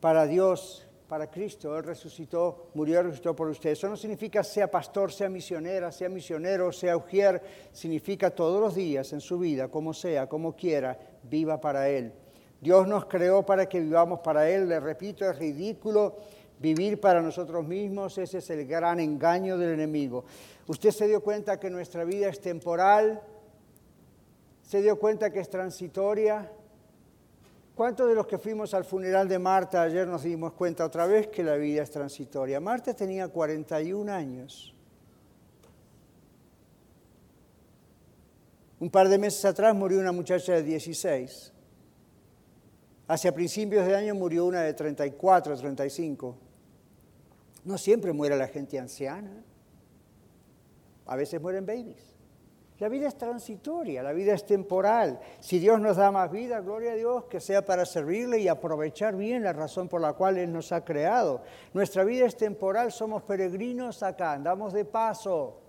para 0.00 0.26
Dios 0.26 0.85
para 1.06 1.30
Cristo. 1.30 1.76
Él 1.76 1.84
resucitó, 1.84 2.70
murió 2.74 3.02
resucitó 3.02 3.34
por 3.34 3.48
usted. 3.48 3.70
Eso 3.70 3.88
no 3.88 3.96
significa 3.96 4.42
sea 4.42 4.70
pastor, 4.70 5.12
sea 5.12 5.28
misionera, 5.28 5.92
sea 5.92 6.08
misionero, 6.08 6.72
sea 6.72 6.96
ujier. 6.96 7.40
Significa 7.72 8.30
todos 8.30 8.60
los 8.60 8.74
días 8.74 9.12
en 9.12 9.20
su 9.20 9.38
vida, 9.38 9.68
como 9.68 9.94
sea, 9.94 10.28
como 10.28 10.54
quiera, 10.54 10.98
viva 11.22 11.60
para 11.60 11.88
Él. 11.88 12.12
Dios 12.60 12.88
nos 12.88 13.06
creó 13.06 13.44
para 13.44 13.68
que 13.68 13.80
vivamos 13.80 14.20
para 14.20 14.48
Él. 14.50 14.68
Le 14.68 14.80
repito, 14.80 15.28
es 15.28 15.38
ridículo 15.38 16.16
vivir 16.58 17.00
para 17.00 17.20
nosotros 17.20 17.66
mismos. 17.66 18.18
Ese 18.18 18.38
es 18.38 18.50
el 18.50 18.66
gran 18.66 19.00
engaño 19.00 19.58
del 19.58 19.74
enemigo. 19.74 20.24
Usted 20.66 20.90
se 20.90 21.06
dio 21.06 21.22
cuenta 21.22 21.60
que 21.60 21.70
nuestra 21.70 22.04
vida 22.04 22.28
es 22.28 22.40
temporal. 22.40 23.22
Se 24.62 24.82
dio 24.82 24.98
cuenta 24.98 25.30
que 25.30 25.40
es 25.40 25.48
transitoria. 25.48 26.50
¿Cuántos 27.76 28.08
de 28.08 28.14
los 28.14 28.26
que 28.26 28.38
fuimos 28.38 28.72
al 28.72 28.86
funeral 28.86 29.28
de 29.28 29.38
Marta 29.38 29.82
ayer 29.82 30.08
nos 30.08 30.22
dimos 30.22 30.54
cuenta 30.54 30.82
otra 30.82 31.06
vez 31.06 31.26
que 31.26 31.44
la 31.44 31.56
vida 31.56 31.82
es 31.82 31.90
transitoria? 31.90 32.58
Marta 32.58 32.94
tenía 32.94 33.28
41 33.28 34.10
años. 34.10 34.74
Un 38.80 38.88
par 38.88 39.10
de 39.10 39.18
meses 39.18 39.44
atrás 39.44 39.74
murió 39.74 40.00
una 40.00 40.10
muchacha 40.10 40.54
de 40.54 40.62
16. 40.62 41.52
Hacia 43.08 43.34
principios 43.34 43.86
de 43.86 43.94
año 43.94 44.14
murió 44.14 44.46
una 44.46 44.62
de 44.62 44.72
34, 44.72 45.58
35. 45.58 46.34
No 47.66 47.76
siempre 47.76 48.10
muere 48.14 48.38
la 48.38 48.48
gente 48.48 48.78
anciana. 48.78 49.44
A 51.04 51.14
veces 51.14 51.42
mueren 51.42 51.66
babies. 51.66 52.15
La 52.78 52.90
vida 52.90 53.08
es 53.08 53.16
transitoria, 53.16 54.02
la 54.02 54.12
vida 54.12 54.34
es 54.34 54.44
temporal. 54.44 55.18
Si 55.40 55.58
Dios 55.58 55.80
nos 55.80 55.96
da 55.96 56.10
más 56.10 56.30
vida, 56.30 56.60
gloria 56.60 56.92
a 56.92 56.96
Dios, 56.96 57.24
que 57.24 57.40
sea 57.40 57.64
para 57.64 57.86
servirle 57.86 58.38
y 58.38 58.48
aprovechar 58.48 59.16
bien 59.16 59.42
la 59.42 59.54
razón 59.54 59.88
por 59.88 60.02
la 60.02 60.12
cual 60.12 60.36
Él 60.36 60.52
nos 60.52 60.72
ha 60.72 60.84
creado. 60.84 61.42
Nuestra 61.72 62.04
vida 62.04 62.26
es 62.26 62.36
temporal, 62.36 62.92
somos 62.92 63.22
peregrinos 63.22 64.02
acá, 64.02 64.32
andamos 64.32 64.74
de 64.74 64.84
paso. 64.84 65.62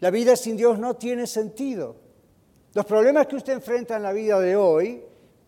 La 0.00 0.10
vida 0.10 0.36
sin 0.36 0.54
Dios 0.58 0.78
no 0.78 0.94
tiene 0.96 1.26
sentido. 1.26 1.96
Los 2.74 2.84
problemas 2.84 3.26
que 3.26 3.36
usted 3.36 3.54
enfrenta 3.54 3.96
en 3.96 4.02
la 4.02 4.12
vida 4.12 4.38
de 4.38 4.56
hoy 4.56 5.02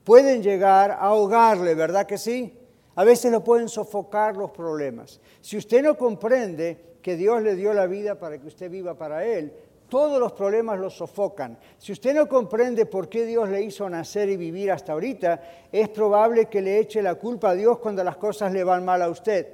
pueden 0.05 0.43
llegar 0.43 0.93
a 0.93 1.01
ahogarle, 1.01 1.75
¿verdad 1.75 2.07
que 2.07 2.17
sí? 2.17 2.59
A 2.95 3.05
veces 3.05 3.31
lo 3.31 3.45
pueden 3.45 3.69
sofocar 3.69 4.35
los 4.39 4.53
problemas. 4.53 5.21
Si 5.43 5.59
usted 5.59 5.83
no 5.83 5.99
comprende 5.99 6.96
que 7.07 7.17
Dios 7.17 7.41
le 7.41 7.55
dio 7.55 7.73
la 7.73 7.87
vida 7.87 8.19
para 8.19 8.37
que 8.37 8.49
usted 8.49 8.69
viva 8.69 8.99
para 8.99 9.25
Él, 9.25 9.53
todos 9.89 10.19
los 10.19 10.33
problemas 10.33 10.81
los 10.81 10.97
sofocan. 10.97 11.57
Si 11.79 11.93
usted 11.93 12.13
no 12.13 12.29
comprende 12.29 12.85
por 12.85 13.09
qué 13.09 13.25
Dios 13.25 13.49
le 13.49 13.63
hizo 13.63 13.89
nacer 13.89 14.29
y 14.29 14.37
vivir 14.37 14.73
hasta 14.73 14.91
ahorita, 14.91 15.41
es 15.71 15.89
probable 15.89 16.47
que 16.47 16.61
le 16.61 16.81
eche 16.81 17.01
la 17.03 17.15
culpa 17.15 17.51
a 17.51 17.55
Dios 17.55 17.79
cuando 17.79 18.03
las 18.03 18.17
cosas 18.17 18.53
le 18.53 18.65
van 18.65 18.85
mal 18.85 19.03
a 19.03 19.09
usted. 19.09 19.47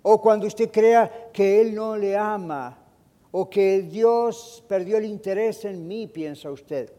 O 0.00 0.22
cuando 0.22 0.46
usted 0.46 0.70
crea 0.70 1.28
que 1.34 1.60
Él 1.60 1.74
no 1.74 1.98
le 1.98 2.16
ama. 2.16 2.78
O 3.30 3.50
que 3.50 3.82
Dios 3.82 4.64
perdió 4.66 4.96
el 4.96 5.04
interés 5.04 5.66
en 5.66 5.86
mí, 5.86 6.06
piensa 6.06 6.50
usted. 6.50 6.90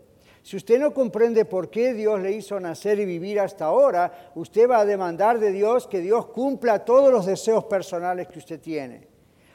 Si 0.44 0.58
usted 0.58 0.80
no 0.80 0.94
comprende 0.94 1.44
por 1.46 1.72
qué 1.72 1.96
Dios 1.96 2.22
le 2.22 2.34
hizo 2.34 2.60
nacer 2.60 3.00
y 3.00 3.06
vivir 3.06 3.40
hasta 3.40 3.66
ahora, 3.66 4.30
usted 4.36 4.70
va 4.70 4.82
a 4.82 4.86
demandar 4.86 5.40
de 5.40 5.52
Dios 5.52 5.88
que 5.88 6.02
Dios 6.02 6.28
cumpla 6.28 6.86
todos 6.86 7.12
los 7.12 7.26
deseos 7.26 7.64
personales 7.64 8.28
que 8.28 8.38
usted 8.38 8.60
tiene 8.60 9.10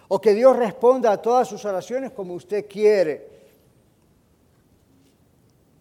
o 0.08 0.20
que 0.20 0.34
Dios 0.34 0.56
responda 0.56 1.12
a 1.12 1.22
todas 1.22 1.48
sus 1.48 1.64
oraciones 1.64 2.12
como 2.12 2.34
usted 2.34 2.66
quiere. 2.68 3.28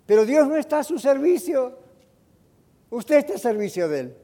Pero 0.05 0.25
Dios 0.25 0.47
no 0.47 0.55
está 0.55 0.79
a 0.79 0.83
su 0.83 0.99
servicio, 0.99 1.77
usted 2.89 3.17
está 3.17 3.35
a 3.35 3.37
servicio 3.37 3.87
de 3.87 3.99
Él. 3.99 4.17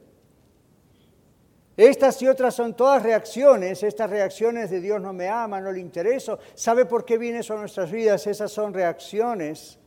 Estas 1.76 2.20
y 2.20 2.28
otras 2.28 2.54
son 2.54 2.76
todas 2.76 3.02
reacciones, 3.02 3.82
estas 3.82 4.10
reacciones 4.10 4.70
de 4.70 4.80
Dios 4.80 5.00
no 5.00 5.12
me 5.12 5.28
ama, 5.28 5.60
no 5.60 5.72
le 5.72 5.80
intereso. 5.80 6.38
¿Sabe 6.54 6.84
por 6.84 7.04
qué 7.04 7.16
viene 7.16 7.38
eso 7.38 7.54
a 7.54 7.60
nuestras 7.60 7.90
vidas? 7.90 8.26
Esas 8.26 8.52
son 8.52 8.74
reacciones 8.74 9.78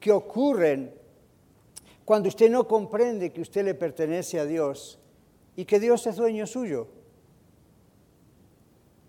que 0.00 0.10
ocurren 0.10 0.94
cuando 2.04 2.28
usted 2.28 2.50
no 2.50 2.66
comprende 2.66 3.30
que 3.30 3.42
usted 3.42 3.64
le 3.64 3.74
pertenece 3.74 4.40
a 4.40 4.46
Dios 4.46 4.98
y 5.54 5.66
que 5.66 5.78
Dios 5.78 6.06
es 6.06 6.16
dueño 6.16 6.46
suyo 6.46 6.88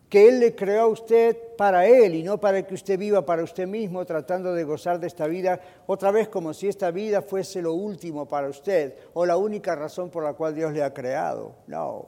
que 0.10 0.28
Él 0.28 0.40
le 0.40 0.56
creó 0.56 0.82
a 0.82 0.88
usted 0.88 1.38
para 1.56 1.86
Él 1.86 2.16
y 2.16 2.24
no 2.24 2.40
para 2.40 2.64
que 2.66 2.74
usted 2.74 2.98
viva 2.98 3.24
para 3.24 3.44
usted 3.44 3.68
mismo 3.68 4.04
tratando 4.06 4.54
de 4.54 4.64
gozar 4.64 5.00
de 5.00 5.06
esta 5.06 5.28
vida 5.28 5.62
otra 5.86 6.10
vez 6.10 6.28
como 6.28 6.52
si 6.54 6.68
esta 6.68 6.90
vida 6.90 7.22
fuese 7.22 7.62
lo 7.62 7.74
último 7.74 8.28
para 8.28 8.50
usted 8.50 8.96
o 9.14 9.26
la 9.26 9.38
única 9.38 9.76
razón 9.76 10.10
por 10.10 10.24
la 10.24 10.34
cual 10.34 10.56
Dios 10.56 10.74
le 10.74 10.84
ha 10.84 10.94
creado. 10.94 11.54
No. 11.68 12.08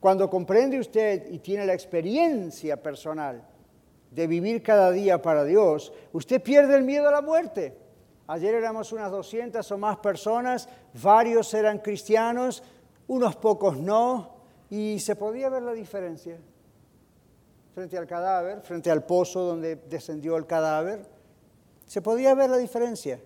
Cuando 0.00 0.28
comprende 0.28 0.80
usted 0.80 1.30
y 1.30 1.38
tiene 1.38 1.64
la 1.64 1.74
experiencia 1.74 2.82
personal 2.82 3.44
de 4.10 4.26
vivir 4.26 4.60
cada 4.60 4.90
día 4.90 5.22
para 5.22 5.44
Dios, 5.44 5.92
usted 6.12 6.42
pierde 6.42 6.74
el 6.74 6.82
miedo 6.82 7.06
a 7.06 7.12
la 7.12 7.22
muerte. 7.22 7.78
Ayer 8.26 8.56
éramos 8.56 8.92
unas 8.92 9.12
200 9.12 9.70
o 9.70 9.78
más 9.78 9.98
personas, 9.98 10.68
varios 11.00 11.54
eran 11.54 11.78
cristianos, 11.78 12.64
unos 13.06 13.36
pocos 13.36 13.76
no, 13.78 14.31
y 14.72 15.00
se 15.00 15.16
podía 15.16 15.50
ver 15.50 15.62
la 15.64 15.74
diferencia 15.74 16.38
frente 17.74 17.98
al 17.98 18.06
cadáver, 18.06 18.62
frente 18.62 18.90
al 18.90 19.04
pozo 19.04 19.42
donde 19.42 19.76
descendió 19.76 20.34
el 20.38 20.46
cadáver. 20.46 21.06
Se 21.84 22.00
podía 22.00 22.34
ver 22.34 22.48
la 22.48 22.56
diferencia. 22.56 23.20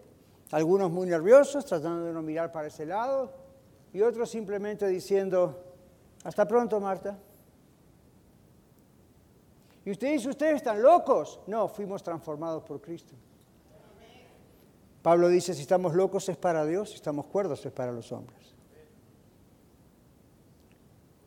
Algunos 0.50 0.90
muy 0.90 1.06
nerviosos, 1.06 1.64
tratando 1.64 2.04
de 2.04 2.12
no 2.12 2.20
mirar 2.20 2.50
para 2.50 2.66
ese 2.66 2.85
lado, 2.85 3.30
y 3.92 4.02
otros 4.02 4.28
simplemente 4.28 4.88
diciendo, 4.88 5.62
hasta 6.24 6.48
pronto, 6.48 6.80
Marta. 6.80 7.16
Y 9.85 9.92
usted 9.92 10.14
dice, 10.14 10.28
ustedes 10.28 10.56
están 10.56 10.82
locos. 10.82 11.38
No, 11.46 11.68
fuimos 11.68 12.02
transformados 12.02 12.64
por 12.64 12.80
Cristo. 12.80 13.14
Pablo 15.00 15.28
dice, 15.28 15.54
si 15.54 15.62
estamos 15.62 15.94
locos 15.94 16.28
es 16.28 16.37
para 16.37 16.66
Dios, 16.66 16.88
si 16.88 16.96
estamos 16.96 17.26
cuerdos 17.26 17.64
es 17.64 17.70
para 17.70 17.92
los 17.92 18.11
hombres. 18.11 18.56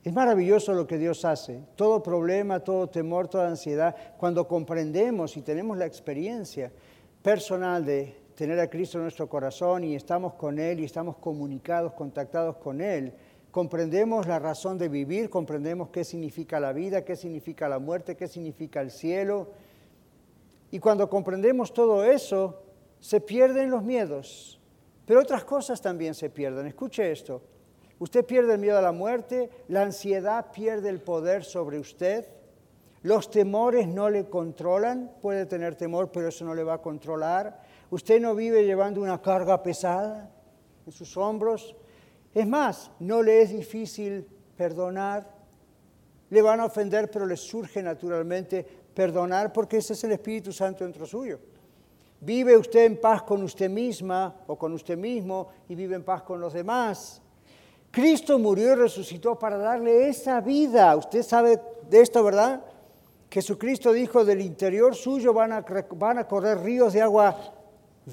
Es 0.10 0.15
maravilloso 0.15 0.74
lo 0.74 0.88
que 0.88 0.98
Dios 0.98 1.24
hace. 1.24 1.62
Todo 1.76 2.02
problema, 2.02 2.62
todo 2.62 2.88
temor, 2.88 3.28
toda 3.28 3.48
ansiedad, 3.48 3.95
cuando 4.17 4.48
comprendemos 4.48 5.38
y 5.38 5.43
tenemos 5.43 5.78
la 5.78 5.86
experiencia 5.86 6.72
personal 7.22 7.86
de 7.86 8.17
tener 8.34 8.60
a 8.60 8.72
Cristo 8.72 8.98
en 8.98 9.04
nuestro 9.04 9.30
corazón 9.30 9.84
y 9.84 9.93
estamos 9.93 10.34
con 10.34 10.58
Él 10.58 10.80
y 10.80 10.86
estamos 10.86 11.17
comunicados, 11.17 11.93
contactados 11.93 12.56
con 12.56 12.82
Él, 12.82 13.13
comprendemos 13.52 14.26
la 14.26 14.39
razón 14.39 14.80
de 14.80 14.89
vivir, 14.89 15.30
comprendemos 15.30 15.89
qué 15.89 16.04
significa 16.04 16.60
la 16.60 16.74
vida, 16.74 17.06
qué 17.06 17.15
significa 17.15 17.69
la 17.69 17.78
muerte, 17.78 18.17
qué 18.17 18.28
significa 18.28 18.82
el 18.82 18.89
cielo. 18.89 19.52
Y 20.72 20.80
cuando 20.80 21.08
comprendemos 21.08 21.72
todo 21.72 22.04
eso, 22.04 22.63
se 23.00 23.22
pierden 23.22 23.69
los 23.69 23.84
miedos, 23.84 24.60
pero 25.06 25.19
otras 25.19 25.43
cosas 25.43 25.80
también 25.80 26.15
se 26.15 26.32
pierden. 26.32 26.65
Escuche 26.65 27.12
esto. 27.12 27.43
Usted 27.99 28.25
pierde 28.25 28.53
el 28.53 28.59
miedo 28.59 28.77
a 28.77 28.81
la 28.81 28.91
muerte, 28.91 29.49
la 29.67 29.83
ansiedad 29.83 30.51
pierde 30.51 30.89
el 30.89 31.01
poder 31.01 31.43
sobre 31.43 31.79
usted, 31.79 32.25
los 33.01 33.31
temores 33.31 33.88
no 33.88 34.09
le 34.09 34.29
controlan, 34.29 35.12
puede 35.21 35.45
tener 35.45 35.75
temor, 35.75 36.12
pero 36.12 36.27
eso 36.27 36.43
no 36.43 36.53
le 36.53 36.63
va 36.63 36.75
a 36.75 36.81
controlar. 36.81 37.62
Usted 37.91 38.19
no 38.19 38.35
vive 38.35 38.65
llevando 38.65 39.01
una 39.01 39.21
carga 39.21 39.63
pesada 39.63 40.29
en 40.85 40.91
sus 40.91 41.15
hombros. 41.15 41.75
Es 42.33 42.45
más, 42.45 42.91
no 42.99 43.23
le 43.23 43.41
es 43.41 43.51
difícil 43.51 44.27
perdonar. 44.57 45.33
Le 46.29 46.41
van 46.41 46.59
a 46.59 46.65
ofender, 46.65 47.09
pero 47.09 47.25
le 47.25 47.38
surge 47.38 47.81
naturalmente 47.81 48.65
perdonar 48.93 49.53
porque 49.53 49.77
ese 49.77 49.93
es 49.93 50.03
el 50.03 50.12
Espíritu 50.12 50.51
Santo 50.51 50.83
dentro 50.83 51.05
suyo. 51.05 51.39
Vive 52.19 52.57
usted 52.57 52.83
en 52.83 52.99
paz 52.99 53.23
con 53.23 53.41
usted 53.43 53.69
misma 53.69 54.41
o 54.45 54.57
con 54.57 54.73
usted 54.73 54.97
mismo 54.97 55.47
y 55.69 55.75
vive 55.75 55.95
en 55.95 56.03
paz 56.03 56.23
con 56.23 56.41
los 56.41 56.51
demás. 56.51 57.21
Cristo 57.91 58.38
murió 58.38 58.73
y 58.73 58.75
resucitó 58.75 59.38
para 59.38 59.58
darle 59.58 60.10
esa 60.10 60.41
vida. 60.41 60.95
Usted 60.95 61.23
sabe 61.23 61.60
de 61.89 62.02
esto, 62.02 62.23
¿verdad? 62.23 62.62
Jesucristo 63.32 63.91
dijo, 63.91 64.25
del 64.25 64.41
interior 64.41 64.95
suyo 64.95 65.34
van 65.34 65.54
a, 65.54 65.65
van 65.95 66.17
a 66.19 66.28
correr 66.28 66.60
ríos 66.60 66.93
de 66.93 67.02
agua 67.02 67.36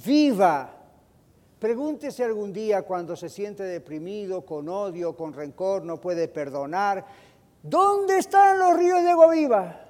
viva. 0.05 0.73
Pregúntese 1.59 2.23
algún 2.23 2.53
día 2.53 2.83
cuando 2.83 3.17
se 3.17 3.29
siente 3.29 3.63
deprimido, 3.63 4.45
con 4.45 4.69
odio, 4.69 5.17
con 5.17 5.33
rencor, 5.33 5.85
no 5.85 5.99
puede 6.01 6.29
perdonar, 6.29 7.05
¿dónde 7.63 8.19
están 8.19 8.59
los 8.59 8.77
ríos 8.77 9.03
de 9.03 9.11
agua 9.11 9.31
viva? 9.31 9.81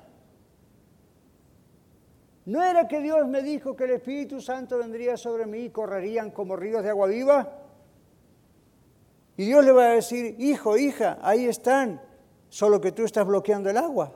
¿No 2.44 2.62
era 2.62 2.87
que 2.87 3.01
Dios 3.01 3.27
me 3.27 3.42
dijo 3.42 3.75
que 3.75 3.85
el 3.85 3.90
Espíritu 3.90 4.40
Santo 4.40 4.79
vendría 4.79 5.16
sobre 5.16 5.46
mí 5.46 5.64
y 5.64 5.70
correrían 5.70 6.31
como 6.31 6.55
ríos 6.55 6.85
de 6.85 6.90
agua 6.90 7.09
viva? 7.09 7.65
Y 9.37 9.44
Dios 9.46 9.64
le 9.64 9.72
va 9.72 9.90
a 9.90 9.94
decir, 9.94 10.37
hijo, 10.38 10.77
hija, 10.77 11.18
ahí 11.20 11.46
están, 11.46 12.01
solo 12.49 12.81
que 12.81 12.92
tú 12.92 13.05
estás 13.05 13.27
bloqueando 13.27 13.68
el 13.68 13.77
agua. 13.77 14.12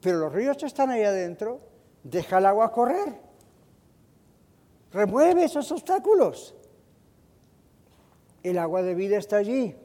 Pero 0.00 0.18
los 0.18 0.32
ríos 0.32 0.60
están 0.62 0.90
ahí 0.90 1.02
adentro, 1.02 1.60
deja 2.02 2.38
el 2.38 2.46
agua 2.46 2.72
correr. 2.72 3.20
Remueve 4.92 5.44
esos 5.44 5.70
obstáculos. 5.72 6.54
El 8.42 8.58
agua 8.58 8.82
de 8.82 8.94
vida 8.94 9.18
está 9.18 9.36
allí. 9.36 9.76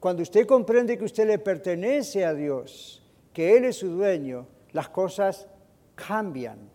Cuando 0.00 0.22
usted 0.22 0.46
comprende 0.46 0.96
que 0.96 1.04
usted 1.04 1.26
le 1.26 1.38
pertenece 1.38 2.24
a 2.24 2.34
Dios, 2.34 3.02
que 3.32 3.56
Él 3.56 3.64
es 3.64 3.76
su 3.76 3.88
dueño, 3.88 4.46
las 4.72 4.88
cosas 4.88 5.48
cambian. 5.94 6.70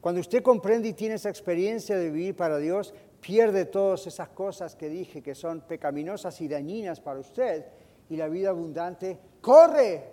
Cuando 0.00 0.20
usted 0.20 0.42
comprende 0.42 0.88
y 0.88 0.92
tiene 0.92 1.14
esa 1.14 1.30
experiencia 1.30 1.96
de 1.96 2.10
vivir 2.10 2.36
para 2.36 2.58
Dios, 2.58 2.94
pierde 3.20 3.66
todas 3.66 4.06
esas 4.06 4.30
cosas 4.30 4.74
que 4.74 4.88
dije 4.88 5.22
que 5.22 5.34
son 5.34 5.60
pecaminosas 5.60 6.40
y 6.40 6.48
dañinas 6.48 7.00
para 7.00 7.20
usted 7.20 7.66
y 8.08 8.16
la 8.16 8.28
vida 8.28 8.50
abundante 8.50 9.18
corre, 9.40 10.04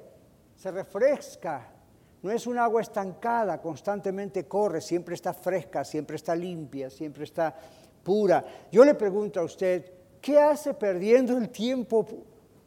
se 0.55 0.71
refresca. 0.71 1.73
No 2.21 2.31
es 2.31 2.47
un 2.47 2.57
agua 2.57 2.81
estancada, 2.81 3.61
constantemente 3.61 4.45
corre, 4.45 4.81
siempre 4.81 5.15
está 5.15 5.33
fresca, 5.33 5.83
siempre 5.83 6.15
está 6.15 6.35
limpia, 6.35 6.89
siempre 6.89 7.23
está 7.23 7.55
pura. 8.03 8.43
Yo 8.71 8.83
le 8.83 8.95
pregunto 8.95 9.39
a 9.39 9.43
usted, 9.43 9.91
¿qué 10.21 10.37
hace 10.39 10.73
perdiendo 10.73 11.37
el 11.37 11.49
tiempo 11.49 12.05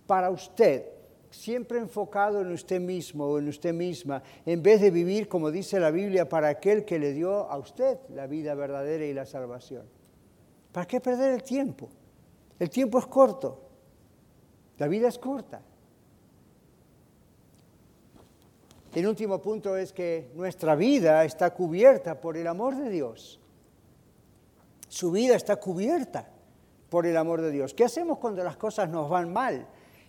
para 0.06 0.30
usted? 0.30 0.86
Siempre 1.30 1.78
enfocado 1.78 2.40
en 2.40 2.50
usted 2.52 2.80
mismo 2.80 3.26
o 3.26 3.38
en 3.38 3.48
usted 3.48 3.72
misma, 3.72 4.22
en 4.44 4.62
vez 4.62 4.80
de 4.80 4.90
vivir, 4.90 5.28
como 5.28 5.50
dice 5.50 5.78
la 5.78 5.90
Biblia, 5.90 6.28
para 6.28 6.48
aquel 6.48 6.84
que 6.84 6.98
le 6.98 7.12
dio 7.12 7.48
a 7.48 7.56
usted 7.58 7.98
la 8.08 8.26
vida 8.26 8.54
verdadera 8.54 9.04
y 9.04 9.14
la 9.14 9.26
salvación. 9.26 9.99
¿Para 10.72 10.86
qué 10.86 11.00
perder 11.00 11.32
el 11.32 11.42
tiempo? 11.42 11.88
El 12.58 12.70
tiempo 12.70 12.98
es 12.98 13.06
corto. 13.06 13.60
La 14.78 14.86
vida 14.88 15.08
es 15.08 15.18
corta. 15.18 15.62
El 18.94 19.06
último 19.06 19.40
punto 19.40 19.76
es 19.76 19.92
que 19.92 20.30
nuestra 20.34 20.74
vida 20.74 21.24
está 21.24 21.54
cubierta 21.54 22.20
por 22.20 22.36
el 22.36 22.46
amor 22.46 22.76
de 22.76 22.90
Dios. 22.90 23.40
Su 24.88 25.12
vida 25.12 25.36
está 25.36 25.56
cubierta 25.56 26.28
por 26.88 27.06
el 27.06 27.16
amor 27.16 27.40
de 27.40 27.50
Dios. 27.52 27.72
¿Qué 27.72 27.84
hacemos 27.84 28.18
cuando 28.18 28.42
las 28.42 28.56
cosas 28.56 28.88
nos 28.90 29.08
van 29.08 29.32
mal? 29.32 29.66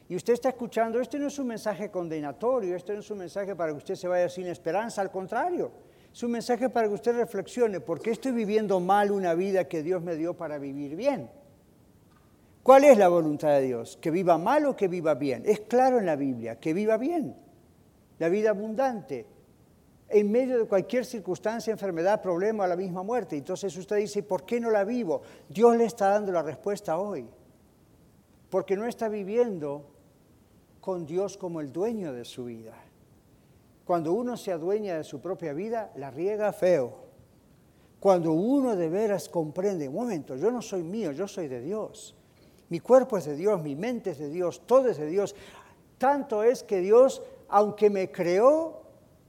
Y 0.10 0.16
usted 0.16 0.34
está 0.34 0.50
escuchando, 0.50 1.00
este 1.00 1.20
no 1.20 1.28
es 1.28 1.38
un 1.38 1.48
mensaje 1.48 1.92
condenatorio, 1.92 2.76
este 2.76 2.94
no 2.94 3.00
es 3.00 3.12
un 3.12 3.20
mensaje 3.20 3.56
para 3.56 3.72
que 3.72 3.78
usted 3.78 3.96
se 3.96 4.08
vaya 4.08 4.28
sin 4.28 4.48
esperanza, 4.48 5.02
al 5.02 5.12
contrario. 5.12 5.72
Es 6.14 6.24
un 6.24 6.32
mensaje 6.32 6.70
para 6.70 6.88
que 6.88 6.94
usted 6.94 7.16
reflexione, 7.16 7.80
¿por 7.80 8.02
qué 8.02 8.12
estoy 8.12 8.34
viviendo 8.34 8.80
mal 8.80 9.12
una 9.12 9.34
vida 9.34 9.68
que 9.68 9.82
Dios 9.82 10.02
me 10.02 10.16
dio 10.16 10.36
para 10.36 10.58
vivir 10.58 10.96
bien? 10.96 11.30
¿Cuál 12.64 12.84
es 12.84 12.98
la 12.98 13.08
voluntad 13.08 13.50
de 13.50 13.62
Dios? 13.62 13.98
¿Que 14.00 14.12
viva 14.12 14.38
mal 14.38 14.66
o 14.66 14.76
que 14.76 14.88
viva 14.88 15.16
bien? 15.16 15.44
Es 15.46 15.62
claro 15.62 16.00
en 16.00 16.06
la 16.06 16.16
Biblia, 16.16 16.60
que 16.60 16.74
viva 16.74 16.98
bien, 16.98 17.36
la 18.20 18.30
vida 18.30 18.50
abundante, 18.52 19.26
en 20.10 20.30
medio 20.30 20.60
de 20.60 20.66
cualquier 20.66 21.06
circunstancia, 21.06 21.72
enfermedad, 21.72 22.22
problema 22.22 22.68
la 22.68 22.76
misma 22.76 23.02
muerte. 23.02 23.38
Entonces 23.38 23.76
usted 23.78 23.96
dice, 23.96 24.22
¿por 24.22 24.46
qué 24.46 24.60
no 24.60 24.70
la 24.70 24.84
vivo? 24.84 25.22
Dios 25.48 25.78
le 25.78 25.86
está 25.86 26.10
dando 26.10 26.34
la 26.34 26.44
respuesta 26.44 26.98
hoy, 27.00 27.26
porque 28.50 28.76
no 28.76 28.86
está 28.86 29.08
viviendo 29.08 29.86
con 30.82 31.06
Dios 31.06 31.38
como 31.38 31.62
el 31.62 31.72
dueño 31.72 32.12
de 32.12 32.26
su 32.26 32.46
vida. 32.46 32.74
Cuando 33.92 34.14
uno 34.14 34.38
se 34.38 34.54
adueña 34.54 34.96
de 34.96 35.04
su 35.04 35.20
propia 35.20 35.52
vida, 35.52 35.92
la 35.98 36.10
riega 36.10 36.54
feo. 36.54 36.94
Cuando 38.00 38.32
uno 38.32 38.74
de 38.78 38.88
veras 38.88 39.28
comprende, 39.28 39.90
un 39.90 39.96
momento, 39.96 40.38
yo 40.38 40.50
no 40.50 40.62
soy 40.62 40.82
mío, 40.82 41.12
yo 41.12 41.28
soy 41.28 41.50
de 41.50 41.60
Dios. 41.60 42.16
Mi 42.70 42.80
cuerpo 42.80 43.18
es 43.18 43.26
de 43.26 43.36
Dios, 43.36 43.62
mi 43.62 43.76
mente 43.76 44.12
es 44.12 44.18
de 44.18 44.30
Dios, 44.30 44.62
todo 44.66 44.88
es 44.88 44.98
de 44.98 45.08
Dios. 45.08 45.36
Tanto 45.98 46.42
es 46.42 46.64
que 46.64 46.80
Dios, 46.80 47.22
aunque 47.50 47.90
me 47.90 48.10
creó, 48.10 48.84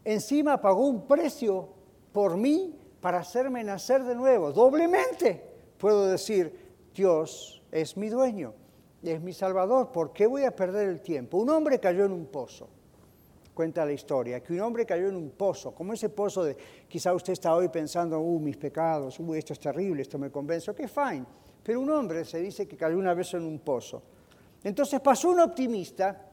encima 0.05 0.61
pagó 0.61 0.87
un 0.87 1.09
precio 1.09 1.71
por 2.13 2.37
mí 2.37 2.79
para 3.01 3.19
hacerme 3.19 3.65
nacer 3.65 4.05
de 4.05 4.15
nuevo. 4.15 4.53
Doblemente 4.53 5.43
puedo 5.77 6.07
decir, 6.07 6.57
Dios 6.95 7.65
es 7.73 7.97
mi 7.97 8.11
dueño, 8.11 8.55
es 9.03 9.21
mi 9.21 9.33
salvador. 9.33 9.91
¿Por 9.91 10.13
qué 10.13 10.29
voy 10.29 10.45
a 10.45 10.55
perder 10.55 10.89
el 10.89 11.01
tiempo? 11.01 11.39
Un 11.39 11.51
hombre 11.51 11.81
cayó 11.81 12.05
en 12.05 12.13
un 12.13 12.27
pozo 12.27 12.69
cuenta 13.55 13.85
la 13.85 13.93
historia, 13.93 14.43
que 14.43 14.53
un 14.53 14.61
hombre 14.61 14.87
cayó 14.87 15.09
en 15.09 15.17
un 15.17 15.31
pozo, 15.31 15.75
como 15.75 15.93
ese 15.93 16.09
pozo 16.09 16.45
de, 16.45 16.57
quizá 16.89 17.13
usted 17.15 17.35
está 17.35 17.55
hoy 17.55 17.69
pensando, 17.69 18.19
uh, 18.19 18.41
mis 18.41 18.57
pecados, 18.57 19.19
uh, 19.21 19.35
esto 19.35 19.53
es 19.53 19.61
terrible, 19.61 20.03
esto 20.03 20.19
me 20.19 20.31
convence, 20.31 20.71
ok, 20.71 20.87
fine, 20.87 21.25
pero 21.63 21.81
un 21.81 21.91
hombre 21.91 22.25
se 22.25 22.39
dice 22.39 22.67
que 22.67 22.77
cayó 22.77 22.99
una 22.99 23.15
vez 23.15 23.35
en 23.35 23.45
un 23.45 23.59
pozo. 23.59 24.03
Entonces 24.65 25.01
pasó 25.01 25.31
un 25.31 25.41
optimista, 25.41 26.31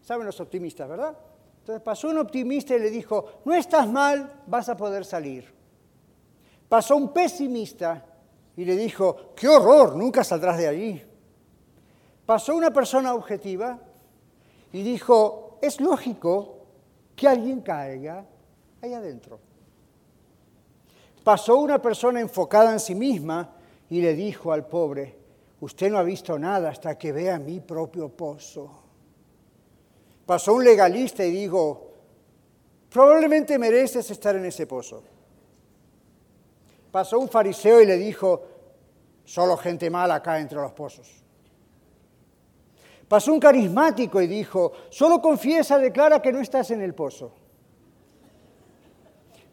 saben 0.00 0.26
los 0.26 0.38
optimistas, 0.40 0.88
¿verdad? 0.88 1.16
Entonces 1.60 1.82
pasó 1.82 2.08
un 2.08 2.18
optimista 2.18 2.74
y 2.76 2.78
le 2.78 2.90
dijo, 2.90 3.40
no 3.44 3.54
estás 3.54 3.88
mal, 3.88 4.42
vas 4.46 4.68
a 4.68 4.76
poder 4.76 5.04
salir. 5.04 5.52
Pasó 6.68 6.96
un 6.96 7.12
pesimista 7.12 8.04
y 8.56 8.64
le 8.64 8.76
dijo, 8.76 9.32
qué 9.34 9.48
horror, 9.48 9.96
nunca 9.96 10.22
saldrás 10.22 10.58
de 10.58 10.68
allí. 10.68 11.02
Pasó 12.26 12.54
una 12.54 12.70
persona 12.70 13.14
objetiva 13.14 13.78
y 14.72 14.82
dijo, 14.82 15.43
es 15.66 15.80
lógico 15.80 16.58
que 17.16 17.26
alguien 17.26 17.60
caiga 17.60 18.24
ahí 18.82 18.92
adentro. 18.92 19.38
Pasó 21.22 21.56
una 21.56 21.80
persona 21.80 22.20
enfocada 22.20 22.72
en 22.72 22.80
sí 22.80 22.94
misma 22.94 23.56
y 23.88 24.02
le 24.02 24.14
dijo 24.14 24.52
al 24.52 24.66
pobre, 24.66 25.16
usted 25.60 25.90
no 25.90 25.98
ha 25.98 26.02
visto 26.02 26.38
nada 26.38 26.68
hasta 26.68 26.98
que 26.98 27.12
vea 27.12 27.38
mi 27.38 27.60
propio 27.60 28.10
pozo. 28.10 28.70
Pasó 30.26 30.52
un 30.52 30.64
legalista 30.64 31.24
y 31.24 31.30
dijo, 31.30 31.92
probablemente 32.90 33.58
mereces 33.58 34.10
estar 34.10 34.36
en 34.36 34.44
ese 34.44 34.66
pozo. 34.66 35.02
Pasó 36.90 37.18
un 37.18 37.28
fariseo 37.28 37.80
y 37.80 37.86
le 37.86 37.96
dijo, 37.96 38.42
solo 39.24 39.56
gente 39.56 39.88
mala 39.88 40.22
cae 40.22 40.42
entre 40.42 40.58
los 40.58 40.72
pozos. 40.72 41.23
Pasó 43.08 43.32
un 43.32 43.40
carismático 43.40 44.20
y 44.20 44.26
dijo, 44.26 44.72
solo 44.90 45.20
confiesa, 45.20 45.78
declara 45.78 46.22
que 46.22 46.32
no 46.32 46.40
estás 46.40 46.70
en 46.70 46.80
el 46.80 46.94
pozo. 46.94 47.32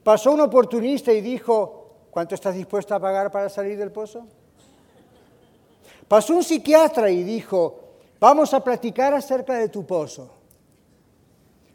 Pasó 0.04 0.32
un 0.32 0.42
oportunista 0.42 1.12
y 1.12 1.22
dijo, 1.22 2.08
¿cuánto 2.10 2.36
estás 2.36 2.56
dispuesto 2.56 2.96
a 2.96 3.00
pagar 3.00 3.32
para 3.32 3.50
salir 3.50 3.78
del 3.78 3.92
pozo? 3.92 4.26
Pasó 6.08 6.36
un 6.36 6.44
psiquiatra 6.44 7.10
y 7.10 7.24
dijo, 7.24 7.80
vamos 8.20 8.54
a 8.54 8.64
platicar 8.64 9.14
acerca 9.14 9.54
de 9.54 9.70
tu 9.70 9.86
pozo. 9.86 10.30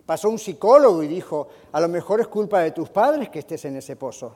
Pasó 0.05 0.29
un 0.29 0.39
psicólogo 0.39 1.03
y 1.03 1.09
dijo, 1.09 1.49
a 1.73 1.81
lo 1.81 1.89
mejor 1.89 2.21
es 2.21 2.29
culpa 2.29 2.61
de 2.61 2.71
tus 2.71 2.89
padres 2.89 3.29
que 3.29 3.41
estés 3.41 3.65
en 3.65 3.77
ese 3.77 3.97
pozo. 3.97 4.35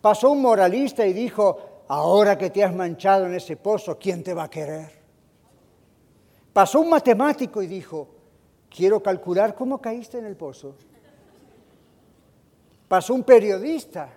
Pasó 0.00 0.30
un 0.30 0.42
moralista 0.42 1.06
y 1.06 1.12
dijo, 1.12 1.84
ahora 1.88 2.36
que 2.36 2.50
te 2.50 2.64
has 2.64 2.74
manchado 2.74 3.26
en 3.26 3.34
ese 3.34 3.56
pozo, 3.56 3.98
¿quién 3.98 4.22
te 4.22 4.34
va 4.34 4.44
a 4.44 4.50
querer? 4.50 5.03
Pasó 6.54 6.80
un 6.80 6.88
matemático 6.88 7.60
y 7.62 7.66
dijo, 7.66 8.08
quiero 8.70 9.02
calcular 9.02 9.56
cómo 9.56 9.80
caíste 9.80 10.18
en 10.18 10.24
el 10.24 10.36
pozo. 10.36 10.76
Pasó 12.86 13.12
un 13.12 13.24
periodista 13.24 14.08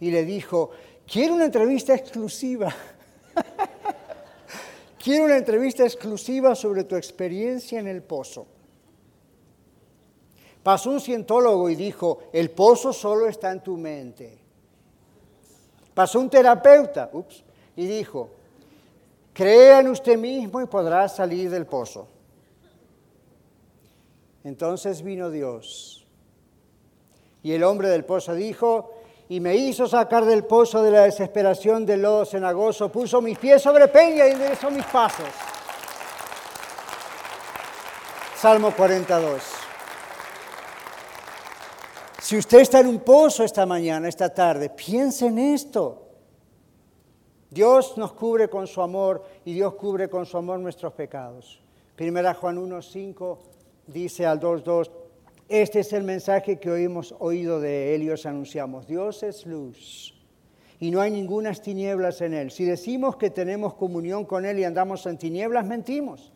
y 0.00 0.10
le 0.10 0.24
dijo, 0.24 0.70
quiero 1.06 1.34
una 1.34 1.44
entrevista 1.44 1.94
exclusiva. 1.94 2.74
quiero 4.98 5.26
una 5.26 5.36
entrevista 5.36 5.84
exclusiva 5.84 6.54
sobre 6.54 6.84
tu 6.84 6.96
experiencia 6.96 7.78
en 7.78 7.86
el 7.86 8.02
pozo. 8.02 8.46
Pasó 10.62 10.90
un 10.90 11.02
cientólogo 11.02 11.68
y 11.68 11.74
dijo, 11.74 12.20
el 12.32 12.50
pozo 12.50 12.94
solo 12.94 13.26
está 13.26 13.52
en 13.52 13.62
tu 13.62 13.76
mente. 13.76 14.38
Pasó 15.92 16.18
un 16.18 16.30
terapeuta 16.30 17.10
ups, 17.12 17.44
y 17.76 17.86
dijo, 17.86 18.30
Crea 19.34 19.80
en 19.80 19.88
usted 19.88 20.16
mismo 20.16 20.62
y 20.62 20.66
podrá 20.66 21.08
salir 21.08 21.50
del 21.50 21.66
pozo. 21.66 22.06
Entonces 24.44 25.02
vino 25.02 25.28
Dios. 25.28 26.06
Y 27.42 27.52
el 27.52 27.64
hombre 27.64 27.88
del 27.88 28.04
pozo 28.04 28.32
dijo, 28.32 28.92
y 29.28 29.40
me 29.40 29.56
hizo 29.56 29.88
sacar 29.88 30.24
del 30.24 30.44
pozo 30.44 30.82
de 30.82 30.92
la 30.92 31.02
desesperación 31.02 31.84
del 31.84 32.02
lodo 32.02 32.24
cenagoso, 32.24 32.92
puso 32.92 33.20
mis 33.20 33.36
pies 33.36 33.60
sobre 33.60 33.88
peña 33.88 34.28
y 34.28 34.32
enderezó 34.32 34.70
mis 34.70 34.84
pasos. 34.86 35.26
Salmo 38.36 38.72
42. 38.76 39.42
Si 42.22 42.38
usted 42.38 42.60
está 42.60 42.80
en 42.80 42.86
un 42.86 43.00
pozo 43.00 43.42
esta 43.42 43.66
mañana, 43.66 44.08
esta 44.08 44.32
tarde, 44.32 44.70
piense 44.70 45.26
en 45.26 45.38
esto. 45.38 46.03
Dios 47.54 47.96
nos 47.96 48.12
cubre 48.14 48.48
con 48.48 48.66
su 48.66 48.82
amor 48.82 49.22
y 49.44 49.54
Dios 49.54 49.74
cubre 49.74 50.08
con 50.10 50.26
su 50.26 50.36
amor 50.36 50.58
nuestros 50.58 50.92
pecados. 50.92 51.62
Primera 51.94 52.34
Juan 52.34 52.58
1.5 52.58 53.38
dice 53.86 54.26
al 54.26 54.40
2.2, 54.40 54.90
este 55.48 55.80
es 55.80 55.92
el 55.92 56.02
mensaje 56.02 56.58
que 56.58 56.74
hemos 56.82 57.14
oído 57.20 57.60
de 57.60 57.94
él 57.94 58.02
y 58.02 58.10
os 58.10 58.26
anunciamos. 58.26 58.88
Dios 58.88 59.22
es 59.22 59.46
luz 59.46 60.14
y 60.80 60.90
no 60.90 61.00
hay 61.00 61.12
ninguna 61.12 61.52
tinieblas 61.52 62.22
en 62.22 62.34
él. 62.34 62.50
Si 62.50 62.64
decimos 62.64 63.14
que 63.16 63.30
tenemos 63.30 63.74
comunión 63.74 64.24
con 64.24 64.44
él 64.44 64.58
y 64.58 64.64
andamos 64.64 65.06
en 65.06 65.16
tinieblas, 65.16 65.64
mentimos 65.64 66.32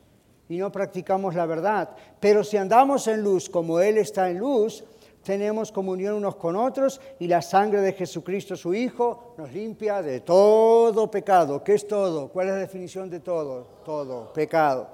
y 0.48 0.58
no 0.58 0.70
practicamos 0.70 1.34
la 1.34 1.46
verdad. 1.46 1.90
Pero 2.20 2.44
si 2.44 2.58
andamos 2.58 3.08
en 3.08 3.22
luz 3.22 3.50
como 3.50 3.80
él 3.80 3.98
está 3.98 4.30
en 4.30 4.38
luz, 4.38 4.84
tenemos 5.22 5.72
comunión 5.72 6.14
unos 6.14 6.36
con 6.36 6.56
otros 6.56 7.00
y 7.18 7.26
la 7.26 7.42
sangre 7.42 7.80
de 7.80 7.92
Jesucristo 7.92 8.56
su 8.56 8.74
Hijo 8.74 9.34
nos 9.36 9.52
limpia 9.52 10.02
de 10.02 10.20
todo 10.20 11.10
pecado. 11.10 11.62
¿Qué 11.62 11.74
es 11.74 11.86
todo? 11.86 12.28
¿Cuál 12.28 12.48
es 12.48 12.54
la 12.54 12.60
definición 12.60 13.10
de 13.10 13.20
todo? 13.20 13.66
Todo, 13.84 14.32
pecado. 14.32 14.88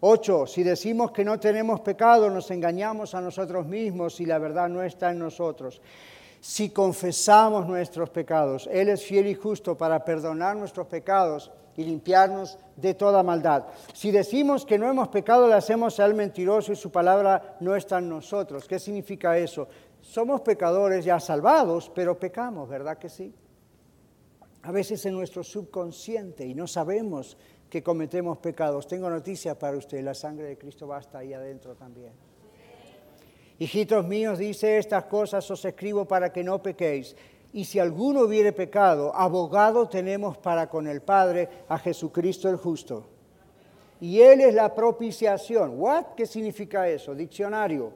Ocho, 0.00 0.46
si 0.46 0.62
decimos 0.62 1.10
que 1.10 1.24
no 1.24 1.40
tenemos 1.40 1.80
pecado, 1.80 2.28
nos 2.30 2.50
engañamos 2.50 3.14
a 3.14 3.20
nosotros 3.20 3.66
mismos 3.66 4.20
y 4.20 4.26
la 4.26 4.38
verdad 4.38 4.68
no 4.68 4.82
está 4.82 5.10
en 5.10 5.18
nosotros. 5.18 5.80
Si 6.40 6.70
confesamos 6.70 7.66
nuestros 7.66 8.10
pecados, 8.10 8.68
Él 8.70 8.88
es 8.88 9.04
fiel 9.04 9.26
y 9.26 9.34
justo 9.34 9.76
para 9.76 10.04
perdonar 10.04 10.56
nuestros 10.56 10.86
pecados 10.86 11.50
y 11.76 11.84
limpiarnos 11.84 12.58
de 12.76 12.94
toda 12.94 13.22
maldad. 13.22 13.64
Si 13.92 14.10
decimos 14.10 14.64
que 14.64 14.78
no 14.78 14.88
hemos 14.88 15.08
pecado, 15.08 15.46
le 15.48 15.54
hacemos 15.54 16.00
al 16.00 16.14
mentiroso 16.14 16.72
y 16.72 16.76
su 16.76 16.90
palabra 16.90 17.56
no 17.60 17.76
está 17.76 17.98
en 17.98 18.08
nosotros. 18.08 18.66
¿Qué 18.66 18.78
significa 18.78 19.36
eso? 19.38 19.68
Somos 20.00 20.40
pecadores 20.40 21.04
ya 21.04 21.18
salvados, 21.20 21.90
pero 21.94 22.18
pecamos, 22.18 22.68
¿verdad 22.68 22.98
que 22.98 23.08
sí? 23.08 23.34
A 24.62 24.72
veces 24.72 25.04
en 25.06 25.14
nuestro 25.14 25.44
subconsciente 25.44 26.46
y 26.46 26.54
no 26.54 26.66
sabemos 26.66 27.36
que 27.68 27.82
cometemos 27.82 28.38
pecados. 28.38 28.86
Tengo 28.86 29.10
noticia 29.10 29.58
para 29.58 29.76
usted, 29.76 30.02
la 30.02 30.14
sangre 30.14 30.46
de 30.46 30.58
Cristo 30.58 30.86
va 30.86 30.98
hasta 30.98 31.18
ahí 31.18 31.32
adentro 31.32 31.74
también. 31.74 32.12
Hijitos 33.58 34.06
míos, 34.06 34.38
dice 34.38 34.76
estas 34.76 35.04
cosas 35.04 35.50
os 35.50 35.64
escribo 35.64 36.04
para 36.04 36.32
que 36.32 36.44
no 36.44 36.62
pequéis. 36.62 37.16
Y 37.56 37.64
si 37.64 37.78
alguno 37.78 38.20
hubiere 38.20 38.52
pecado, 38.52 39.16
abogado 39.16 39.88
tenemos 39.88 40.36
para 40.36 40.68
con 40.68 40.86
el 40.86 41.00
Padre 41.00 41.48
a 41.70 41.78
Jesucristo 41.78 42.50
el 42.50 42.56
justo. 42.56 43.06
Y 43.98 44.20
Él 44.20 44.42
es 44.42 44.52
la 44.52 44.74
propiciación. 44.74 45.80
¿What? 45.80 46.08
¿Qué 46.14 46.26
significa 46.26 46.86
eso? 46.86 47.14
Diccionario. 47.14 47.94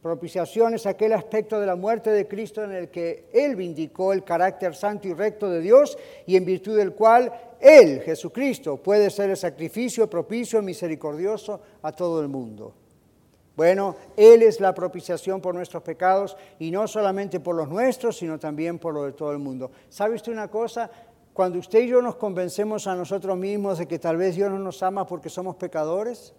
Propiciación 0.00 0.72
es 0.72 0.86
aquel 0.86 1.12
aspecto 1.12 1.60
de 1.60 1.66
la 1.66 1.76
muerte 1.76 2.08
de 2.10 2.26
Cristo 2.26 2.64
en 2.64 2.72
el 2.72 2.88
que 2.88 3.28
Él 3.34 3.54
vindicó 3.54 4.14
el 4.14 4.24
carácter 4.24 4.74
santo 4.74 5.08
y 5.08 5.12
recto 5.12 5.50
de 5.50 5.60
Dios 5.60 5.98
y 6.24 6.36
en 6.36 6.46
virtud 6.46 6.78
del 6.78 6.94
cual 6.94 7.30
Él, 7.60 8.00
Jesucristo, 8.00 8.78
puede 8.78 9.10
ser 9.10 9.28
el 9.28 9.36
sacrificio 9.36 10.08
propicio 10.08 10.58
y 10.58 10.62
misericordioso 10.62 11.60
a 11.82 11.92
todo 11.92 12.22
el 12.22 12.28
mundo. 12.28 12.72
Bueno, 13.54 13.96
Él 14.16 14.42
es 14.42 14.60
la 14.60 14.72
propiciación 14.72 15.40
por 15.40 15.54
nuestros 15.54 15.82
pecados 15.82 16.36
y 16.58 16.70
no 16.70 16.88
solamente 16.88 17.38
por 17.40 17.54
los 17.54 17.68
nuestros, 17.68 18.16
sino 18.16 18.38
también 18.38 18.78
por 18.78 18.94
los 18.94 19.06
de 19.06 19.12
todo 19.12 19.32
el 19.32 19.38
mundo. 19.38 19.70
¿Sabe 19.90 20.14
usted 20.14 20.32
una 20.32 20.48
cosa? 20.48 20.90
Cuando 21.34 21.58
usted 21.58 21.80
y 21.80 21.88
yo 21.88 22.00
nos 22.00 22.16
convencemos 22.16 22.86
a 22.86 22.94
nosotros 22.94 23.36
mismos 23.36 23.78
de 23.78 23.88
que 23.88 23.98
tal 23.98 24.16
vez 24.16 24.36
Dios 24.36 24.50
no 24.50 24.58
nos 24.58 24.82
ama 24.82 25.06
porque 25.06 25.28
somos 25.28 25.56
pecadores, 25.56 26.34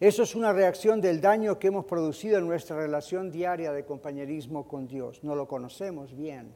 eso 0.00 0.24
es 0.24 0.34
una 0.34 0.52
reacción 0.52 1.00
del 1.00 1.20
daño 1.20 1.58
que 1.58 1.68
hemos 1.68 1.84
producido 1.84 2.38
en 2.38 2.46
nuestra 2.46 2.76
relación 2.76 3.30
diaria 3.30 3.72
de 3.72 3.84
compañerismo 3.84 4.66
con 4.66 4.86
Dios. 4.86 5.22
No 5.22 5.34
lo 5.34 5.46
conocemos 5.46 6.16
bien. 6.16 6.52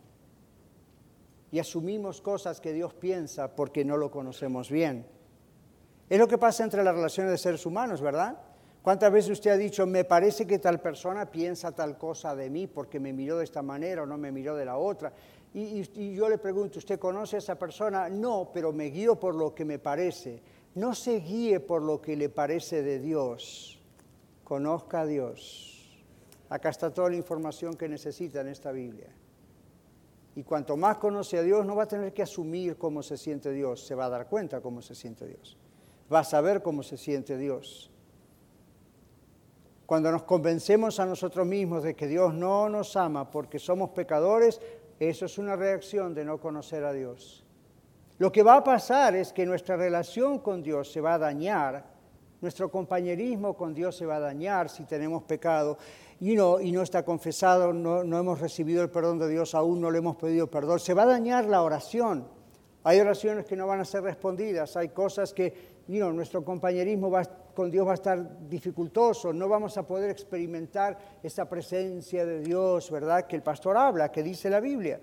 Y 1.50 1.58
asumimos 1.60 2.20
cosas 2.20 2.60
que 2.60 2.72
Dios 2.72 2.94
piensa 2.94 3.54
porque 3.54 3.84
no 3.84 3.96
lo 3.96 4.10
conocemos 4.10 4.70
bien. 4.70 5.06
Es 6.08 6.18
lo 6.18 6.26
que 6.26 6.36
pasa 6.36 6.64
entre 6.64 6.82
las 6.82 6.94
relaciones 6.94 7.30
de 7.32 7.38
seres 7.38 7.64
humanos, 7.64 8.00
¿verdad? 8.00 8.38
¿Cuántas 8.89 9.12
veces 9.12 9.32
usted 9.32 9.51
ha 9.51 9.57
dicho, 9.59 9.86
me 9.86 10.07
parece 10.07 10.47
que 10.47 10.59
tal 10.59 10.80
persona 10.80 11.30
piensa 11.30 11.72
tal 11.72 11.99
cosa 11.99 12.34
de 12.34 12.49
mí 12.49 12.66
porque 12.66 12.99
me 12.99 13.12
miró 13.12 13.36
de 13.36 13.45
esta 13.45 13.61
manera 13.61 14.05
o 14.05 14.07
no 14.07 14.16
me 14.16 14.32
miró 14.32 14.57
de 14.57 14.64
la 14.64 14.78
otra? 14.78 15.12
Y, 15.53 16.14
yo 16.14 16.26
le 16.26 16.39
pregunto, 16.39 16.78
¿usted 16.78 16.99
conoce 16.99 17.36
a 17.36 17.41
esa 17.41 17.59
persona? 17.59 18.09
No, 18.09 18.51
pero 18.51 18.72
me 18.72 18.86
guío 18.86 19.20
por 19.20 19.34
lo 19.34 19.55
que 19.55 19.66
me 19.66 19.78
parece. 19.78 20.41
No 20.74 20.95
se 20.95 21.20
guíe 21.20 21.61
por 21.61 21.82
lo 21.82 22.01
que 22.01 22.16
le 22.16 22.30
parece 22.30 22.82
de 22.82 22.99
Dios. 22.99 23.78
Conozca 24.43 25.03
a 25.03 25.07
Dios. 25.07 26.01
Acá 26.49 26.70
está 26.70 26.91
toda 26.91 27.11
la 27.11 27.16
información 27.16 27.76
que 27.76 27.91
necesita 27.91 28.41
en 28.41 28.49
esta 28.49 28.72
Biblia. 28.72 29.11
Y 30.34 30.45
cuanto 30.45 30.78
más 30.78 30.97
conoce 30.97 31.36
a 31.36 31.43
Dios, 31.43 31.66
no 31.66 31.76
va 31.76 31.82
a 31.82 31.89
tener 31.89 32.14
que 32.14 32.22
asumir 32.22 32.78
cómo 32.78 33.03
se 33.03 33.18
siente 33.18 33.53
Dios, 33.53 33.86
se 33.86 33.95
va 33.95 34.07
a 34.07 34.09
dar 34.09 34.28
cuenta 34.30 34.62
cómo 34.62 34.80
se 34.80 34.95
siente 34.95 35.26
Dios. 35.26 35.59
Va 36.11 36.20
a 36.20 36.24
saber 36.24 36.62
cómo 36.62 36.82
se 36.82 36.97
siente 36.97 37.36
Dios. 37.36 37.88
Cuando 39.89 40.12
nos 40.12 40.24
convencemos 40.24 41.01
a 41.01 41.07
nosotros 41.07 41.47
mismos 41.47 41.82
de 41.82 41.97
que 41.97 42.07
Dios 42.07 42.34
no 42.34 42.68
nos 42.68 42.95
ama 42.95 43.30
porque 43.30 43.59
somos 43.59 43.89
pecadores, 43.89 44.61
eso 45.01 45.24
es 45.24 45.39
una 45.39 45.57
reacción 45.57 46.12
de 46.12 46.26
no 46.26 46.39
conocer 46.39 46.84
a 46.84 46.93
Dios. 46.93 47.43
Lo 48.18 48.30
que 48.30 48.43
va 48.43 48.57
a 48.57 48.62
pasar 48.64 49.16
es 49.16 49.32
que 49.32 49.47
nuestra 49.47 49.78
relación 49.78 50.41
con 50.41 50.62
Dios 50.62 50.93
se 50.93 51.01
va 51.01 51.14
a 51.14 51.18
dañar, 51.18 51.86
nuestro 52.43 52.70
compañerismo 52.70 53.57
con 53.57 53.72
Dios 53.72 53.97
se 53.97 54.05
va 54.05 54.16
a 54.16 54.20
dañar 54.20 54.68
si 54.68 54.84
tenemos 54.84 55.22
pecado 55.22 55.78
y 56.20 56.34
no, 56.34 56.59
está 56.82 57.03
confesado, 57.03 57.72
no, 57.72 58.03
hemos 58.03 58.41
recibido 58.41 58.82
el 58.82 58.91
perdón 58.91 59.18
de 59.18 59.30
Dios, 59.30 59.55
aún 59.55 59.80
no 59.80 59.91
le 59.91 60.01
hemos 60.01 60.16
pedido 60.16 60.51
perdón. 60.51 60.80
Se 60.80 60.93
va 60.93 61.05
a 61.05 61.07
dañar 61.07 61.47
la 61.47 61.62
oración. 61.62 62.28
Hay 62.84 63.01
oraciones 63.01 63.47
que 63.47 63.57
no 63.57 63.66
van 63.66 63.80
a 63.80 63.86
ser 63.86 64.03
respondidas, 64.03 64.76
hay 64.76 64.91
cosas 64.91 65.32
que 65.32 65.78
nuestro 65.89 66.45
compañerismo 66.45 67.11
con 67.59 67.72
Dios 67.72 67.84
va 67.84 67.90
a 67.90 67.94
estar 67.94 68.48
dificultoso, 68.48 69.32
no 69.32 69.48
vamos 69.48 69.76
a 69.76 69.82
poder 69.84 70.11
experimentar 70.11 70.96
esa 71.20 71.48
presencia 71.48 72.24
de 72.24 72.38
Dios, 72.38 72.88
¿verdad? 72.88 73.26
Que 73.26 73.34
el 73.34 73.42
pastor 73.42 73.76
habla, 73.76 74.12
que 74.12 74.22
dice 74.22 74.48
la 74.48 74.61
Biblia. 74.61 75.00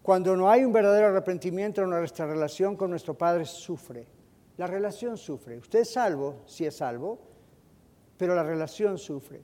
Cuando 0.00 0.34
no 0.34 0.48
hay 0.48 0.64
un 0.64 0.72
verdadero 0.72 1.08
arrepentimiento 1.08 1.82
en 1.82 1.90
nuestra 1.90 2.26
relación 2.26 2.74
con 2.74 2.88
nuestro 2.88 3.12
Padre, 3.12 3.44
sufre. 3.44 4.06
La 4.56 4.66
relación 4.66 5.18
sufre. 5.18 5.58
Usted 5.58 5.80
es 5.80 5.92
salvo, 5.92 6.36
si 6.46 6.64
es 6.64 6.74
salvo, 6.74 7.18
pero 8.16 8.34
la 8.34 8.44
relación 8.44 8.96
sufre. 8.96 9.42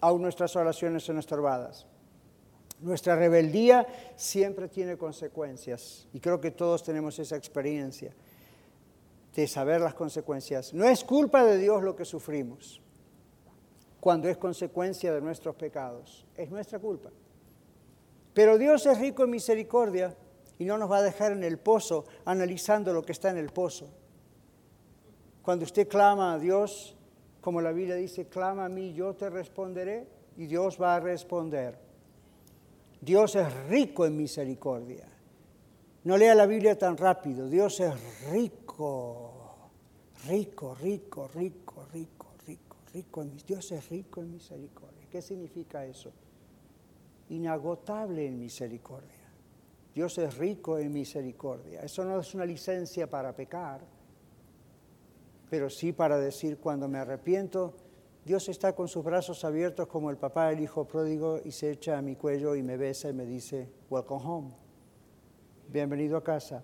Aún 0.00 0.22
nuestras 0.22 0.54
oraciones 0.54 1.02
son 1.02 1.18
estorbadas. 1.18 1.88
Nuestra 2.82 3.16
rebeldía 3.16 3.86
siempre 4.16 4.68
tiene 4.68 4.98
consecuencias 4.98 6.08
y 6.12 6.20
creo 6.20 6.40
que 6.40 6.50
todos 6.50 6.82
tenemos 6.82 7.18
esa 7.18 7.36
experiencia 7.36 8.12
de 9.34 9.46
saber 9.46 9.80
las 9.80 9.94
consecuencias. 9.94 10.74
No 10.74 10.84
es 10.84 11.04
culpa 11.04 11.44
de 11.44 11.58
Dios 11.58 11.82
lo 11.82 11.96
que 11.96 12.04
sufrimos 12.04 12.82
cuando 14.00 14.28
es 14.28 14.36
consecuencia 14.36 15.14
de 15.14 15.20
nuestros 15.20 15.54
pecados, 15.54 16.26
es 16.36 16.50
nuestra 16.50 16.80
culpa. 16.80 17.10
Pero 18.34 18.58
Dios 18.58 18.84
es 18.86 18.98
rico 18.98 19.22
en 19.22 19.30
misericordia 19.30 20.16
y 20.58 20.64
no 20.64 20.76
nos 20.76 20.90
va 20.90 20.98
a 20.98 21.02
dejar 21.02 21.30
en 21.30 21.44
el 21.44 21.58
pozo 21.58 22.04
analizando 22.24 22.92
lo 22.92 23.04
que 23.04 23.12
está 23.12 23.30
en 23.30 23.38
el 23.38 23.50
pozo. 23.50 23.88
Cuando 25.42 25.64
usted 25.64 25.86
clama 25.86 26.34
a 26.34 26.38
Dios, 26.40 26.96
como 27.40 27.60
la 27.60 27.70
Biblia 27.70 27.94
dice, 27.94 28.26
clama 28.26 28.64
a 28.64 28.68
mí, 28.68 28.92
yo 28.92 29.14
te 29.14 29.30
responderé 29.30 30.08
y 30.36 30.46
Dios 30.46 30.82
va 30.82 30.96
a 30.96 31.00
responder. 31.00 31.78
Dios 33.02 33.34
es 33.34 33.52
rico 33.68 34.06
en 34.06 34.16
misericordia. 34.16 35.08
No 36.04 36.16
lea 36.16 36.36
la 36.36 36.46
Biblia 36.46 36.78
tan 36.78 36.96
rápido. 36.96 37.48
Dios 37.48 37.80
es 37.80 37.92
rico, 38.30 39.70
rico, 40.28 40.76
rico, 40.76 41.28
rico, 41.34 41.86
rico, 41.92 42.34
rico, 42.46 42.76
rico. 42.94 43.24
Dios 43.44 43.72
es 43.72 43.88
rico 43.90 44.22
en 44.22 44.30
misericordia. 44.30 45.04
¿Qué 45.10 45.20
significa 45.20 45.84
eso? 45.84 46.12
Inagotable 47.30 48.24
en 48.24 48.38
misericordia. 48.38 49.32
Dios 49.92 50.16
es 50.18 50.38
rico 50.38 50.78
en 50.78 50.92
misericordia. 50.92 51.80
Eso 51.80 52.04
no 52.04 52.20
es 52.20 52.32
una 52.36 52.46
licencia 52.46 53.10
para 53.10 53.34
pecar, 53.34 53.80
pero 55.50 55.68
sí 55.68 55.92
para 55.92 56.18
decir 56.18 56.58
cuando 56.58 56.86
me 56.86 56.98
arrepiento, 56.98 57.74
Dios 58.24 58.48
está 58.48 58.72
con 58.74 58.86
sus 58.86 59.02
brazos 59.02 59.44
abiertos 59.44 59.88
como 59.88 60.08
el 60.08 60.16
papá 60.16 60.48
del 60.48 60.60
hijo 60.60 60.84
pródigo 60.84 61.40
y 61.44 61.50
se 61.50 61.72
echa 61.72 61.98
a 61.98 62.02
mi 62.02 62.14
cuello 62.14 62.54
y 62.54 62.62
me 62.62 62.76
besa 62.76 63.08
y 63.08 63.12
me 63.12 63.26
dice, 63.26 63.68
welcome 63.90 64.24
home, 64.24 64.50
bienvenido 65.68 66.16
a 66.16 66.22
casa. 66.22 66.62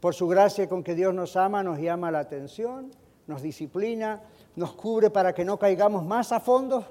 Por 0.00 0.14
su 0.14 0.26
gracia 0.26 0.70
con 0.70 0.82
que 0.82 0.94
Dios 0.94 1.12
nos 1.12 1.36
ama, 1.36 1.62
nos 1.62 1.78
llama 1.78 2.10
la 2.10 2.20
atención, 2.20 2.90
nos 3.26 3.42
disciplina, 3.42 4.22
nos 4.56 4.72
cubre 4.72 5.10
para 5.10 5.34
que 5.34 5.44
no 5.44 5.58
caigamos 5.58 6.02
más 6.02 6.32
a 6.32 6.40
fondo 6.40 6.86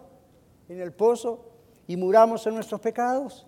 en 0.68 0.80
el 0.80 0.94
pozo 0.94 1.50
y 1.88 1.98
muramos 1.98 2.46
en 2.46 2.54
nuestros 2.54 2.80
pecados. 2.82 3.48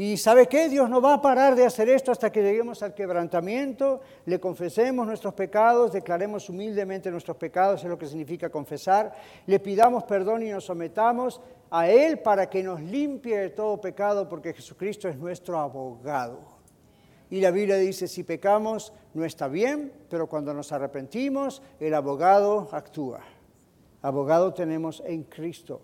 Y 0.00 0.16
¿sabe 0.16 0.46
qué? 0.46 0.70
Dios 0.70 0.88
no 0.88 1.02
va 1.02 1.12
a 1.12 1.20
parar 1.20 1.54
de 1.54 1.66
hacer 1.66 1.90
esto 1.90 2.10
hasta 2.10 2.32
que 2.32 2.42
lleguemos 2.42 2.82
al 2.82 2.94
quebrantamiento, 2.94 4.00
le 4.24 4.40
confesemos 4.40 5.06
nuestros 5.06 5.34
pecados, 5.34 5.92
declaremos 5.92 6.48
humildemente 6.48 7.10
nuestros 7.10 7.36
pecados, 7.36 7.82
es 7.84 7.90
lo 7.90 7.98
que 7.98 8.06
significa 8.06 8.48
confesar, 8.48 9.12
le 9.44 9.60
pidamos 9.60 10.04
perdón 10.04 10.42
y 10.42 10.48
nos 10.48 10.64
sometamos 10.64 11.42
a 11.70 11.90
Él 11.90 12.20
para 12.20 12.48
que 12.48 12.62
nos 12.62 12.80
limpie 12.80 13.36
de 13.36 13.50
todo 13.50 13.78
pecado, 13.78 14.26
porque 14.26 14.54
Jesucristo 14.54 15.06
es 15.06 15.18
nuestro 15.18 15.58
abogado. 15.58 16.40
Y 17.28 17.42
la 17.42 17.50
Biblia 17.50 17.76
dice, 17.76 18.08
si 18.08 18.24
pecamos 18.24 18.94
no 19.12 19.26
está 19.26 19.48
bien, 19.48 19.92
pero 20.08 20.28
cuando 20.28 20.54
nos 20.54 20.72
arrepentimos, 20.72 21.60
el 21.78 21.92
abogado 21.92 22.70
actúa. 22.72 23.20
Abogado 24.00 24.54
tenemos 24.54 25.02
en 25.04 25.24
Cristo. 25.24 25.82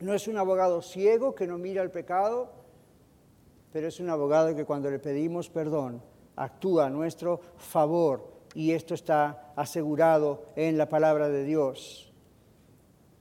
No 0.00 0.12
es 0.12 0.28
un 0.28 0.36
abogado 0.36 0.82
ciego 0.82 1.34
que 1.34 1.46
no 1.46 1.56
mira 1.56 1.82
el 1.82 1.90
pecado, 1.90 2.63
pero 3.74 3.88
es 3.88 3.98
un 3.98 4.08
abogado 4.08 4.54
que 4.54 4.64
cuando 4.64 4.88
le 4.88 5.00
pedimos 5.00 5.50
perdón 5.50 6.00
actúa 6.36 6.86
a 6.86 6.90
nuestro 6.90 7.40
favor 7.56 8.24
y 8.54 8.70
esto 8.70 8.94
está 8.94 9.52
asegurado 9.56 10.44
en 10.54 10.78
la 10.78 10.88
palabra 10.88 11.28
de 11.28 11.42
Dios. 11.42 12.12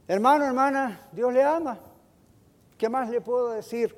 Hermano, 0.07 0.45
hermana, 0.45 1.09
Dios 1.11 1.33
le 1.33 1.41
ama. 1.41 1.79
¿Qué 2.77 2.87
más 2.87 3.09
le 3.09 3.19
puedo 3.19 3.49
decir? 3.49 3.95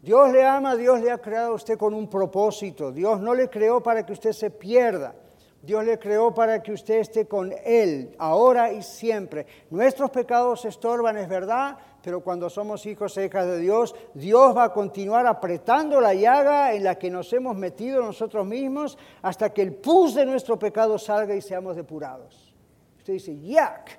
Dios 0.00 0.30
le 0.30 0.46
ama, 0.46 0.76
Dios 0.76 1.00
le 1.00 1.10
ha 1.10 1.18
creado 1.18 1.50
a 1.50 1.56
usted 1.56 1.76
con 1.76 1.94
un 1.94 2.08
propósito. 2.08 2.92
Dios 2.92 3.18
no 3.20 3.34
le 3.34 3.50
creó 3.50 3.82
para 3.82 4.06
que 4.06 4.12
usted 4.12 4.30
se 4.30 4.50
pierda. 4.50 5.16
Dios 5.62 5.84
le 5.84 5.98
creó 5.98 6.32
para 6.32 6.62
que 6.62 6.70
usted 6.70 7.00
esté 7.00 7.26
con 7.26 7.52
Él, 7.64 8.14
ahora 8.18 8.72
y 8.72 8.84
siempre. 8.84 9.46
Nuestros 9.70 10.10
pecados 10.10 10.64
estorban, 10.64 11.16
es 11.16 11.28
verdad, 11.28 11.76
pero 12.06 12.20
cuando 12.20 12.48
somos 12.48 12.86
hijos 12.86 13.16
e 13.16 13.24
hijas 13.24 13.48
de 13.48 13.58
Dios, 13.58 13.92
Dios 14.14 14.56
va 14.56 14.62
a 14.62 14.72
continuar 14.72 15.26
apretando 15.26 16.00
la 16.00 16.14
llaga 16.14 16.72
en 16.72 16.84
la 16.84 16.94
que 16.94 17.10
nos 17.10 17.32
hemos 17.32 17.56
metido 17.56 18.00
nosotros 18.00 18.46
mismos 18.46 18.96
hasta 19.22 19.52
que 19.52 19.62
el 19.62 19.74
pus 19.74 20.14
de 20.14 20.24
nuestro 20.24 20.56
pecado 20.56 21.00
salga 21.00 21.34
y 21.34 21.42
seamos 21.42 21.74
depurados. 21.74 22.54
Usted 22.98 23.14
dice, 23.14 23.36
yak, 23.40 23.98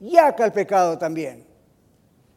yak 0.00 0.38
al 0.38 0.52
pecado 0.52 0.98
también. 0.98 1.46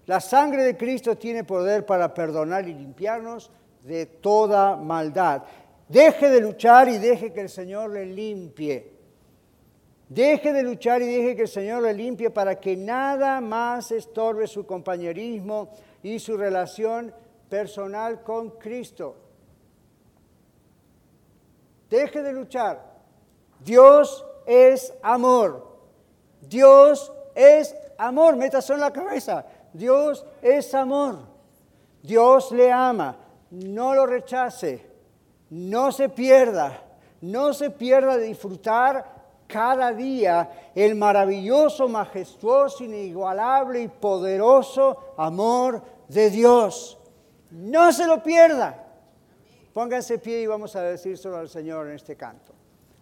La 0.06 0.22
sangre 0.22 0.64
de 0.64 0.78
Cristo 0.78 1.18
tiene 1.18 1.44
poder 1.44 1.86
para 1.86 2.14
perdonar 2.14 2.66
y 2.66 2.74
limpiarnos 2.74 3.52
de 3.84 4.06
toda 4.06 4.78
maldad. 4.78 5.44
Deje 5.90 6.30
de 6.30 6.40
luchar 6.40 6.88
y 6.88 6.98
deje 6.98 7.34
que 7.34 7.42
el 7.42 7.50
Señor 7.50 7.90
le 7.90 8.06
limpie. 8.06 9.01
Deje 10.14 10.52
de 10.52 10.62
luchar 10.62 11.02
y 11.02 11.06
deje 11.06 11.36
que 11.38 11.44
el 11.44 11.48
Señor 11.48 11.84
le 11.84 11.94
limpie 11.94 12.30
para 12.30 12.60
que 12.60 12.76
nada 12.76 13.40
más 13.40 13.92
estorbe 13.92 14.46
su 14.46 14.66
compañerismo 14.66 15.70
y 16.04 16.20
su 16.20 16.36
relación 16.36 17.14
personal 17.48 18.22
con 18.22 18.52
Cristo. 18.52 19.16
Deje 21.90 22.22
de 22.22 22.34
luchar. 22.34 22.84
Dios 23.64 24.26
es 24.46 24.94
amor. 25.02 25.78
Dios 26.42 27.14
es 27.34 27.74
amor. 27.98 28.36
Métase 28.36 28.74
en 28.74 28.82
la 28.82 28.92
cabeza. 28.92 29.46
Dios 29.72 30.26
es 30.42 30.74
amor. 30.74 31.20
Dios 32.04 32.52
le 32.52 32.70
ama. 32.70 33.18
No 33.50 33.96
lo 33.96 34.06
rechace 34.06 34.92
no 35.52 35.92
se 35.92 36.08
pierda, 36.08 36.82
no 37.20 37.54
se 37.54 37.70
pierda 37.70 38.18
de 38.18 38.28
disfrutar 38.28 39.21
cada 39.52 39.92
día 39.92 40.72
el 40.74 40.96
maravilloso, 40.96 41.88
majestuoso, 41.88 42.84
inigualable 42.84 43.82
y 43.82 43.88
poderoso 43.88 45.14
amor 45.18 45.82
de 46.08 46.30
Dios. 46.30 46.98
No 47.52 47.92
se 47.92 48.06
lo 48.06 48.24
pierda. 48.24 48.88
Pónganse 49.74 50.18
pie 50.20 50.42
y 50.42 50.48
vamos 50.48 50.76
a 50.76 50.82
decírselo 50.82 51.38
al 51.38 51.50
Señor 51.50 51.88
en 51.88 51.96
este 51.96 52.16
canto. 52.16 52.54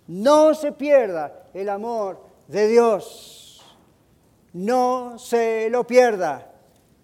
No 0.07 0.53
se 0.53 0.71
pierda 0.71 1.47
el 1.53 1.69
amor 1.69 2.19
de 2.47 2.67
Dios. 2.67 3.63
No 4.53 5.17
se 5.17 5.69
lo 5.69 5.85
pierda. 5.85 6.51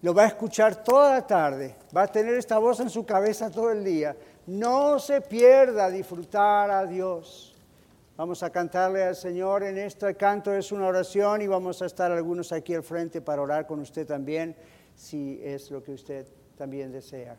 Lo 0.02 0.12
va 0.12 0.24
a 0.24 0.28
escuchar 0.28 0.84
toda 0.84 1.14
la 1.14 1.26
tarde. 1.26 1.76
Va 1.96 2.02
a 2.02 2.06
tener 2.08 2.34
esta 2.34 2.58
voz 2.58 2.80
en 2.80 2.90
su 2.90 3.06
cabeza 3.06 3.50
todo 3.50 3.70
el 3.70 3.84
día. 3.84 4.16
No 4.46 4.98
se 4.98 5.20
pierda 5.20 5.90
disfrutar 5.90 6.70
a 6.70 6.84
Dios. 6.84 7.55
Vamos 8.16 8.42
a 8.42 8.48
cantarle 8.48 9.04
al 9.04 9.14
Señor 9.14 9.62
en 9.62 9.76
este 9.76 10.14
canto, 10.14 10.54
es 10.54 10.72
una 10.72 10.86
oración 10.86 11.42
y 11.42 11.46
vamos 11.46 11.82
a 11.82 11.86
estar 11.86 12.10
algunos 12.10 12.50
aquí 12.50 12.72
al 12.72 12.82
frente 12.82 13.20
para 13.20 13.42
orar 13.42 13.66
con 13.66 13.78
usted 13.80 14.06
también, 14.06 14.56
si 14.94 15.38
es 15.44 15.70
lo 15.70 15.82
que 15.82 15.92
usted 15.92 16.26
también 16.56 16.90
desea. 16.90 17.36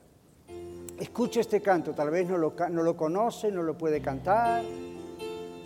Escuche 0.99 1.39
este 1.39 1.61
canto, 1.61 1.93
tal 1.93 2.11
vez 2.11 2.29
no 2.29 2.37
lo, 2.37 2.53
no 2.69 2.83
lo 2.83 2.95
conoce, 2.95 3.51
no 3.51 3.63
lo 3.63 3.75
puede 3.75 4.01
cantar. 4.01 4.63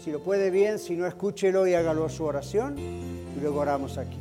Si 0.02 0.12
lo 0.12 0.22
puede 0.24 0.50
bien, 0.50 0.80
si 0.80 0.96
no, 0.96 1.06
escúchelo 1.06 1.68
y 1.68 1.74
hágalo 1.74 2.08
su 2.08 2.24
oración 2.24 2.80
y 2.80 3.40
luego 3.42 3.60
oramos 3.60 3.98
aquí. 3.98 4.21